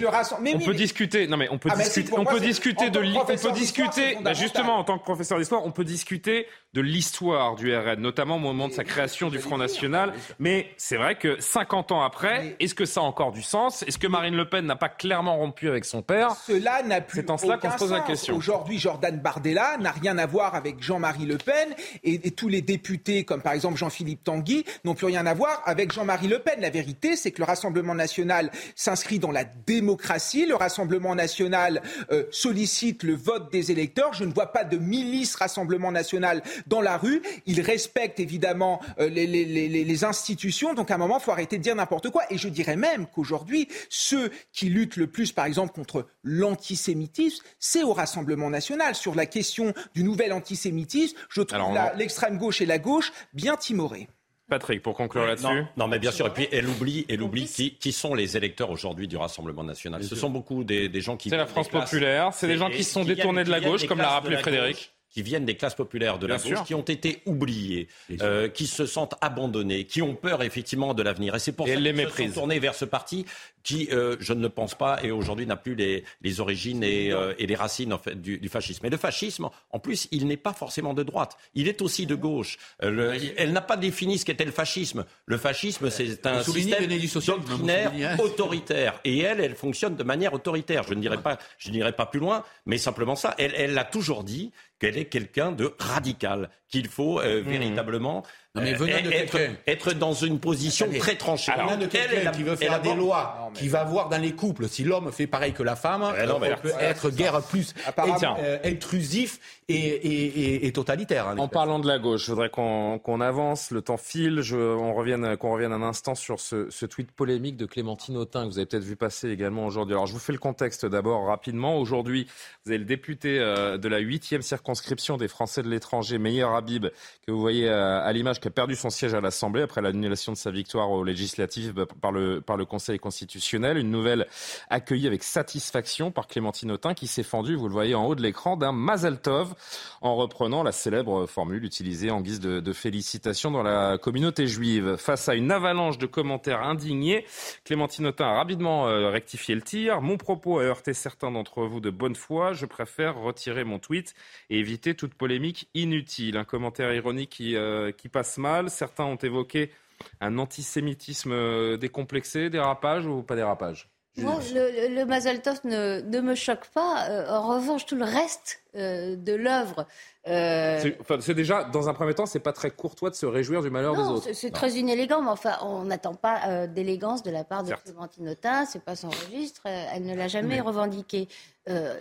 [0.53, 1.28] on peut discuter.
[1.28, 2.13] Non, mais on peut ah, discuter.
[2.17, 2.99] on peut discuter de.
[2.99, 4.17] On peut discuter.
[4.22, 8.38] Bah, justement, en tant que professeur d'histoire, on peut discuter de l'histoire du RN, notamment
[8.38, 10.13] au moment de sa création du Front National.
[10.39, 13.84] Mais c'est vrai que 50 ans après, est-ce que ça a encore du sens?
[13.84, 16.32] Est-ce que Marine Le Pen n'a pas clairement rompu avec son père?
[16.47, 17.22] Cela n'a plus.
[17.22, 18.36] C'est en cela qu'on se pose la question.
[18.36, 23.11] Aujourd'hui, Jordan Bardella n'a rien à voir avec Jean-Marie Le Pen et tous les députés
[23.26, 26.59] comme par exemple Jean-Philippe Tanguy, n'ont plus rien à voir avec Jean-Marie Le Pen.
[26.59, 30.45] La vérité, c'est que le Rassemblement national s'inscrit dans la démocratie.
[30.45, 31.82] Le Rassemblement national
[32.12, 34.14] euh, sollicite le vote des électeurs.
[34.14, 37.22] Je ne vois pas de milice Rassemblement national dans la rue.
[37.45, 40.74] Il respecte évidemment euh, les, les, institutions.
[40.74, 42.24] Donc à un moment, il faut arrêter de dire n'importe quoi.
[42.30, 47.84] Et je dirais même qu'aujourd'hui, ceux qui luttent le plus, par exemple, contre l'antisémitisme, c'est
[47.84, 48.95] au Rassemblement national.
[48.95, 53.01] Sur la question du nouvel antisémitisme, je trouve l'extrême gauche et la gauche
[53.34, 54.08] bien timoré.
[54.49, 55.64] Patrick, pour conclure là-dessus.
[55.78, 56.28] Non, mais bien sûr.
[56.28, 60.04] Et puis, elle oublie, elle oublie qui, qui sont les électeurs aujourd'hui du Rassemblement national.
[60.04, 61.30] Ce sont beaucoup des, des gens qui.
[61.30, 62.34] C'est la France populaire.
[62.34, 65.22] C'est des gens qui se sont détournés de la gauche, comme l'a rappelé Frédéric qui
[65.22, 67.88] viennent des classes populaires de la gauche, qui ont été oubliés,
[68.22, 71.36] euh, qui se sentent abandonnés, qui ont peur effectivement de l'avenir.
[71.36, 73.26] Et c'est pour ça qu'ils se sont tournés vers ce parti
[73.64, 77.12] qui, euh, je ne le pense pas, et aujourd'hui n'a plus les, les origines et,
[77.12, 78.86] euh, et, les racines en fait, du, du, fascisme.
[78.88, 82.16] Et le fascisme, en plus, il n'est pas forcément de droite, il est aussi de
[82.16, 82.57] gauche.
[82.80, 85.05] Elle n'a pas défini ce qu'était le fascisme.
[85.26, 88.99] Le fascisme, c'est un système doctrinaire autoritaire.
[89.03, 90.84] Et elle, elle fonctionne de manière autoritaire.
[90.88, 93.36] Je ne dirais pas, je n'irai pas plus loin, mais simplement ça.
[93.38, 94.51] Elle, elle l'a toujours dit
[94.82, 97.49] qu'elle est quelqu'un de radical, qu'il faut euh, mmh.
[97.49, 101.53] véritablement mais euh, être, dans une position très tranchée.
[101.53, 104.84] Alors, de quelqu'un qui veut faire des lois, qui va voir dans les couples, si
[104.84, 111.30] l'homme fait pareil que la femme, euh, peut être guère plus euh, intrusif et, totalitaire.
[111.30, 114.93] Hein, en parlant de la gauche, je voudrais qu'on avance, le temps file, je, on
[114.95, 118.57] revienne, qu'on revienne un instant sur ce, ce, tweet polémique de Clémentine Autain que vous
[118.57, 119.93] avez peut-être vu passer également aujourd'hui.
[119.93, 121.78] Alors je vous fais le contexte d'abord rapidement.
[121.78, 122.28] Aujourd'hui,
[122.65, 126.88] vous avez le député de la huitième circonscription des Français de l'étranger, Meyer Habib,
[127.26, 130.38] que vous voyez à l'image qui a perdu son siège à l'Assemblée après l'annulation de
[130.38, 133.78] sa victoire aux législatives bah, par le, par le Conseil constitutionnel.
[133.78, 134.28] Une nouvelle
[134.70, 138.22] accueillie avec satisfaction par Clémentine Autain qui s'est fendue, vous le voyez en haut de
[138.22, 139.55] l'écran, d'un Mazel Tov
[140.01, 144.97] en reprenant la célèbre formule utilisée en guise de, de félicitations dans la communauté juive.
[144.97, 147.26] Face à une avalanche de commentaires indignés,
[147.66, 150.01] Clémentine Autain a rapidement euh, rectifié le tir.
[150.01, 152.53] Mon propos a heurté certains d'entre vous de bonne foi.
[152.53, 154.14] Je préfère retirer mon tweet
[154.49, 156.38] et éviter toute polémique inutile.
[156.52, 158.70] Un commentaire ironique qui, euh, qui passe mal.
[158.70, 159.72] Certains ont évoqué
[160.20, 163.89] un antisémitisme euh, décomplexé, dérapage ou pas dérapage?
[164.18, 167.07] Le, le Mazel Tov ne, ne, me choque pas.
[167.09, 169.88] Euh, en revanche, tout le reste euh, de l'œuvre.
[170.28, 170.91] Euh...
[171.22, 173.95] C'est déjà, dans un premier temps, c'est pas très courtois de se réjouir du malheur
[173.95, 174.34] des autres.
[174.34, 178.66] C'est très inélégant, mais enfin, on n'attend pas d'élégance de la part de Clémentine Autain.
[178.66, 179.62] C'est pas son registre.
[179.66, 181.28] Elle ne l'a jamais revendiqué.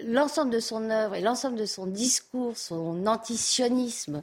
[0.04, 4.22] l'ensemble de son œuvre et l'ensemble de son discours, son antisionisme,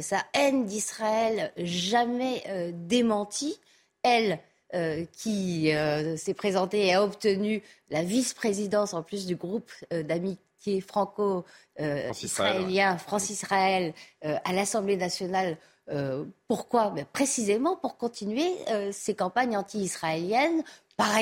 [0.00, 3.58] sa haine d'Israël, jamais démenti.
[4.02, 4.40] Elle,
[4.74, 10.02] euh, qui euh, s'est présenté et a obtenu la vice-présidence en plus du groupe euh,
[10.02, 15.56] d'amitié franco-israélien France-Israël à l'Assemblée nationale.
[16.48, 16.90] pourquoi?
[16.90, 18.50] Ben, Précisément pour continuer
[18.90, 20.62] ces campagnes anti-israéliennes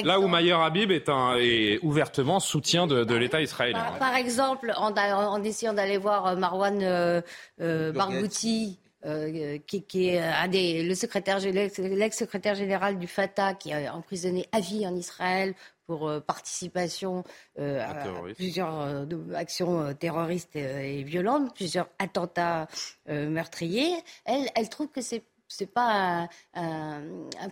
[0.02, 3.92] Là où Mayer Habib est, un, est ouvertement soutien de, l'État israélien.
[4.00, 7.22] Par, exemple, en, en essayant d'aller voir Marwan
[7.58, 14.46] Barghouti, euh, qui, est un des, le secrétaire, l'ex-secrétaire général du Fatah, qui est emprisonné
[14.52, 15.54] à vie en Israël
[15.86, 17.22] pour euh, participation
[17.58, 22.68] euh, à, plusieurs actions terroristes et, violentes, plusieurs attentats
[23.08, 23.94] meurtriers.
[24.24, 27.02] Elle, elle trouve que c'est c'est pas un,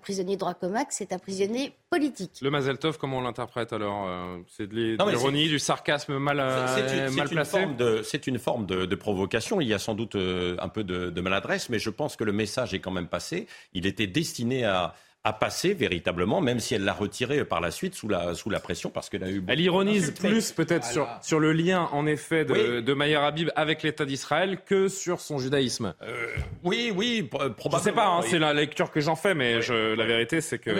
[0.02, 2.38] prisonnier droit commun, c'est un prisonnier politique.
[2.42, 7.10] Le Mazel Tov, comment on l'interprète alors euh, C'est de l'ironie, du sarcasme mal, euh,
[7.10, 7.66] mal placé
[8.02, 9.60] C'est une forme de, provocation.
[9.60, 12.32] Il y a sans doute euh, un peu de, maladresse, mais je pense que le
[12.32, 13.46] message est quand même passé.
[13.72, 14.94] Il était destiné à,
[15.24, 18.60] à passer véritablement, même si elle l'a retiré par la suite sous la, sous la
[18.60, 19.42] pression, parce qu'elle a eu...
[19.48, 23.82] Elle ironise plus peut-être sur, sur le lien, en effet, de, de Mayer Habib avec
[23.82, 25.94] l'État d'Israël que sur son judaïsme.
[26.02, 26.26] Euh,
[26.62, 27.78] oui, oui, probablement.
[27.78, 30.58] Je sais pas, hein, c'est la lecture que j'en fais, mais je, la vérité, c'est
[30.58, 30.70] que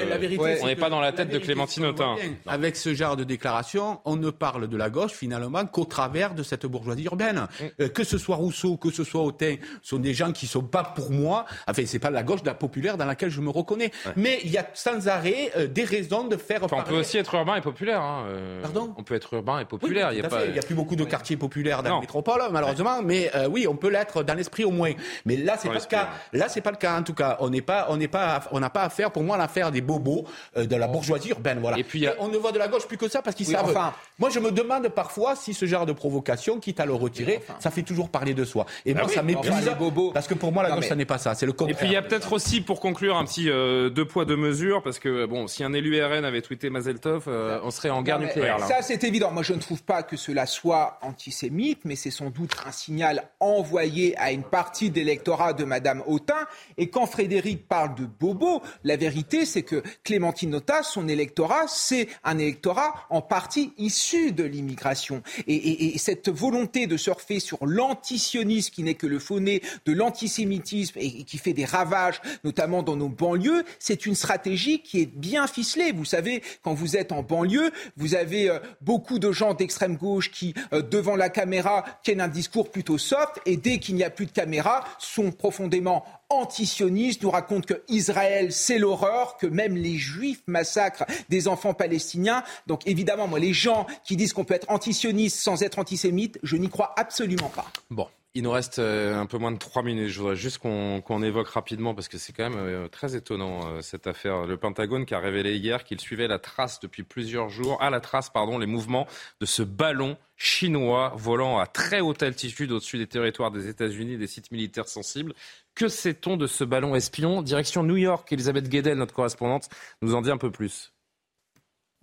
[0.63, 2.17] on n'est pas dans la tête de Clémentine Autain.
[2.47, 6.43] Avec ce genre de déclaration, on ne parle de la gauche, finalement, qu'au travers de
[6.43, 7.47] cette bourgeoisie urbaine.
[7.61, 7.65] Mm.
[7.81, 10.85] Euh, que ce soit Rousseau, que ce soit Autain, sont des gens qui sont pas
[10.85, 13.91] pour moi, enfin, c'est pas la gauche de la populaire dans laquelle je me reconnais.
[14.17, 16.61] Mais il y a sans arrêt euh, des raisons de faire.
[16.63, 18.01] on peut aussi être urbain et populaire.
[18.01, 18.95] Hein, euh, Pardon?
[18.97, 20.13] On peut être urbain et populaire.
[20.13, 23.49] il n'y a, a, plus beaucoup de quartiers populaires dans la métropole, malheureusement, mais euh,
[23.49, 24.93] oui, on peut l'être dans l'esprit au moins.
[25.25, 26.09] Mais là, c'est pas le cas.
[26.33, 26.99] Là, c'est pas le cas.
[26.99, 29.37] En tout cas, on n'est pas, on n'est pas, on n'a pas affaire, pour moi,
[29.37, 30.25] l'affaire des bobos
[30.57, 31.59] de la bourgeoisie urbaine.
[31.61, 31.79] Voilà.
[31.79, 33.71] Et puis, on ne voit de la gauche plus que ça parce qu'ils savent.
[33.71, 37.41] Enfin, moi, je me demande parfois si ce genre de provocation, quitte à le retirer,
[37.59, 38.67] ça fait toujours parler de soi.
[38.85, 39.71] Et bah moi, ça m'épuise.
[40.13, 41.35] Parce que pour moi, la gauche, ça n'est pas ça.
[41.35, 41.77] C'est le contraire.
[41.77, 44.83] Et puis, il y a peut-être aussi, pour conclure, un petit deux poids deux mesures
[44.83, 48.19] parce que bon, si un élu RN avait tweeté Mazeltov, euh, on serait en guerre
[48.19, 48.59] nucléaire.
[48.61, 49.31] Ça, c'est évident.
[49.31, 53.29] Moi, je ne trouve pas que cela soit antisémite, mais c'est sans doute un signal
[53.41, 56.47] envoyé à une partie de l'électorat de Madame Autain.
[56.77, 62.09] Et quand Frédéric parle de bobo, la vérité, c'est que Clémentine Autain, son électorat, c'est
[62.25, 65.23] un électorat en partie issu de l'immigration.
[65.47, 71.25] Et, cette volonté de surfer sur l'antisionisme, qui n'est que le faux-nez de l'antisémitisme et
[71.25, 75.93] qui fait des ravages, notamment dans nos banlieues, c'est une stratégie qui est bien ficelée.
[75.93, 80.31] Vous savez, quand vous êtes en banlieue, vous avez euh, beaucoup de gens d'extrême gauche
[80.31, 84.11] qui, euh, devant la caméra, tiennent un discours plutôt soft et dès qu'il n'y a
[84.11, 89.97] plus de caméra, sont profondément antisionistes, nous racontent que Israël, c'est l'horreur, que même les
[89.97, 92.43] juifs massacrent des enfants palestiniens.
[92.67, 96.57] Donc évidemment, moi, les gens qui disent qu'on peut être antisioniste sans être antisémite, je
[96.57, 97.67] n'y crois absolument pas.
[97.91, 100.09] Bon, il nous reste euh, un peu moins de trois minutes.
[100.09, 103.81] Je voudrais juste qu'on évoque rapidement, parce que c'est quand même euh, très étonnant euh,
[103.81, 104.47] cette affaire.
[104.47, 108.01] Le Pentagone qui a révélé hier qu'il suivait la trace depuis plusieurs jours, à la
[108.01, 109.07] trace, pardon, les mouvements
[109.41, 114.27] de ce ballon chinois volant à très haute altitude au-dessus des territoires des États-Unis, des
[114.27, 115.33] sites militaires sensibles.
[115.77, 117.41] Que sait-on de ce ballon espion?
[117.41, 119.69] Direction New York, Elisabeth Guedel, notre correspondante,
[120.03, 120.94] nous en dit un peu plus.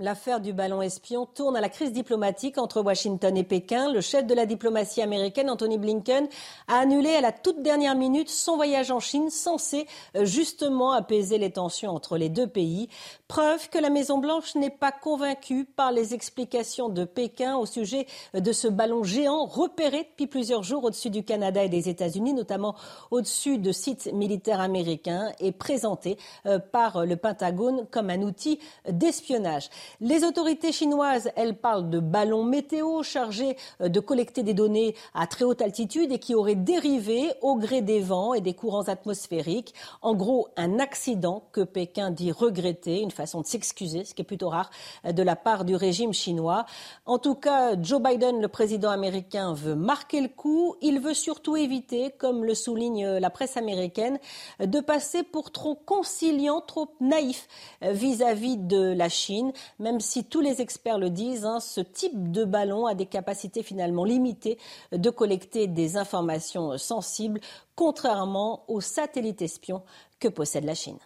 [0.02, 3.94] L'affaire du ballon espion tourne à la crise diplomatique entre Washington et Pékin.
[3.94, 6.28] Le chef de la diplomatie américaine, Anthony Blinken,
[6.68, 9.86] a annulé à la toute dernière minute son voyage en Chine, censé
[10.16, 12.90] euh, justement apaiser les tensions entre les deux pays.
[13.28, 18.52] Preuve que la Maison-Blanche n'est pas convaincue par les explications de Pékin au sujet de
[18.52, 22.76] ce ballon géant repéré depuis plusieurs jours au-dessus du Canada et des États-Unis, notamment
[23.12, 28.58] au-dessus de sites militaires américains et présenté euh, par le Pentagone comme un outil
[28.90, 29.70] d'espionnage.
[30.00, 35.28] Les autorités chinoises, elles parlent de ballons météo chargés euh, de collecter des données à
[35.28, 39.74] très haute altitude et qui auraient dérivé au gré des vents et des courants atmosphériques.
[40.02, 44.26] En gros, un accident que Pékin dit regretter, une façon de s'excuser, ce qui est
[44.26, 44.70] plutôt rare
[45.06, 46.66] euh, de la part du régime chinois.
[47.06, 50.76] En tout cas, Joe Biden, le président américain, veut marquer le coup.
[50.82, 54.20] Il veut surtout éviter, comme le souligne la presse américaine,
[54.60, 57.48] de passer pour trop conciliant, trop naïf
[57.84, 59.52] euh, vis-à-vis -vis de la Chine
[59.82, 63.64] même si tous les experts le disent, hein, ce type de ballon a des capacités
[63.64, 64.58] finalement limitées
[64.92, 67.42] de collecter des informations sensibles,
[67.76, 69.84] contrairement aux satellites espions
[70.20, 71.00] que possède la Chine.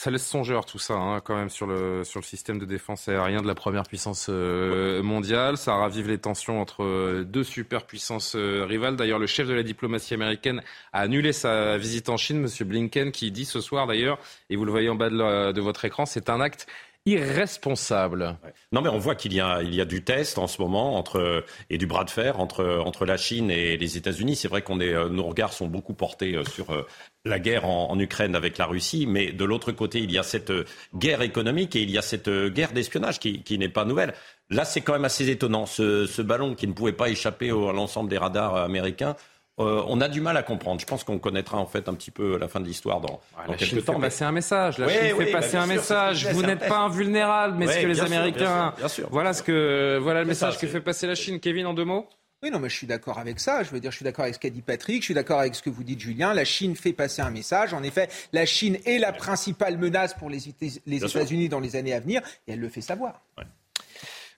[0.00, 3.48] Ça laisse songeur tout ça, hein, quand même, sur le, système de défense aérienne de
[3.48, 5.56] la première puissance euh, mondiale.
[5.56, 8.94] Ça ravive les tensions entre euh, deux superpuissances euh, rivales.
[8.94, 12.68] D'ailleurs, le chef de la diplomatie américaine a annulé sa visite en Chine, M.
[12.68, 16.06] Blinken, qui dit ce soir d'ailleurs, et vous le voyez en bas de votre écran,
[16.06, 16.68] c'est un acte
[17.06, 18.36] irresponsable.
[18.72, 21.44] Non, mais on voit qu'il y a, y a du test en ce moment entre,
[21.70, 24.36] et du bras de fer entre, entre la Chine et les États-Unis.
[24.36, 26.86] C'est vrai qu'on est, euh, nos regards sont beaucoup portés euh, sur euh,
[27.24, 30.52] la guerre en, Ukraine avec la Russie, mais de l'autre côté, il y a cette
[30.94, 34.14] guerre économique et il y a cette guerre d'espionnage qui, qui n'est pas nouvelle.
[34.50, 35.66] Là, c'est quand même assez étonnant.
[35.66, 39.16] Ce, ballon qui ne pouvait pas échapper à l'ensemble des radars américains
[39.60, 40.80] euh, on a du mal à comprendre.
[40.80, 43.56] Je pense qu'on connaîtra en fait un petit peu la fin de l'histoire dans, la
[43.56, 44.78] Chine fait passer un message.
[44.78, 46.26] La Chine fait passer un message.
[46.32, 48.74] Vous n'êtes pas invulnérable, mais ce que les Américains.
[49.10, 51.40] Voilà ce que voilà le message que fait passer la Chine.
[51.40, 52.08] Kevin, en deux mots?
[52.42, 53.64] Oui, non, mais je suis d'accord avec ça.
[53.64, 55.02] Je veux dire, je suis d'accord avec ce qu'a dit Patrick.
[55.02, 56.34] Je suis d'accord avec ce que vous dites, Julien.
[56.34, 57.74] La Chine fait passer un message.
[57.74, 62.00] En effet, la Chine est la principale menace pour les, États-Unis dans les années à
[62.00, 63.22] venir, et elle le fait savoir.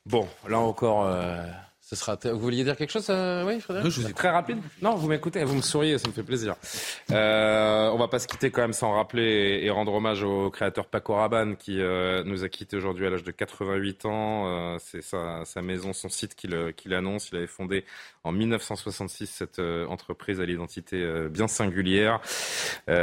[0.07, 1.05] Bon, là encore.
[1.05, 1.45] Euh,
[1.91, 5.09] Ce sera vous vouliez dire quelque chose, euh, oui, Frédéric je Très rapide Non, vous
[5.09, 6.55] m'écoutez, vous me souriez, ça me fait plaisir.
[7.11, 10.87] Euh, on va pas se quitter quand même sans rappeler et, rendre hommage au créateur
[10.87, 14.47] Paco Rabanne qui euh, nous a quitté aujourd'hui à l'âge de 88 ans.
[14.47, 17.31] Euh, c'est sa, sa, maison, son site qu'il qui annonce.
[17.33, 17.85] Il avait fondé
[18.23, 22.21] en 1966 cette entreprise à l'identité bien singulière.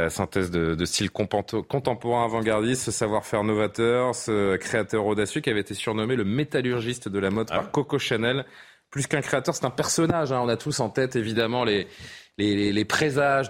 [0.08, 5.74] synthèse de, de style contemporain avant-gardiste, ce savoir-faire novateur, ce créateur audacieux qui avait été
[5.74, 8.46] surnommé le métallurgiste de la mode ah par Coco Chanel
[8.90, 10.32] plus qu'un créateur, c'est un personnage.
[10.32, 10.40] Hein.
[10.40, 11.88] On a tous en tête, évidemment, les,
[12.38, 13.48] les, les présages.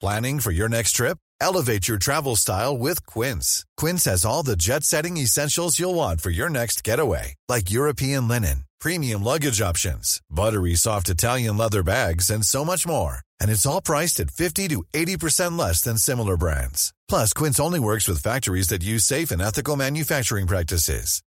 [0.00, 1.18] Planning for your next trip?
[1.40, 3.64] Elevate your travel style with Quince.
[3.76, 8.64] Quince has all the jet-setting essentials you'll want for your next getaway, like European linen,
[8.80, 13.22] premium luggage options, buttery soft Italian leather bags, and so much more.
[13.40, 16.92] And it's all priced at 50 to 80% less than similar brands.
[17.08, 21.22] Plus, Quince only works with factories that use safe and ethical manufacturing practices.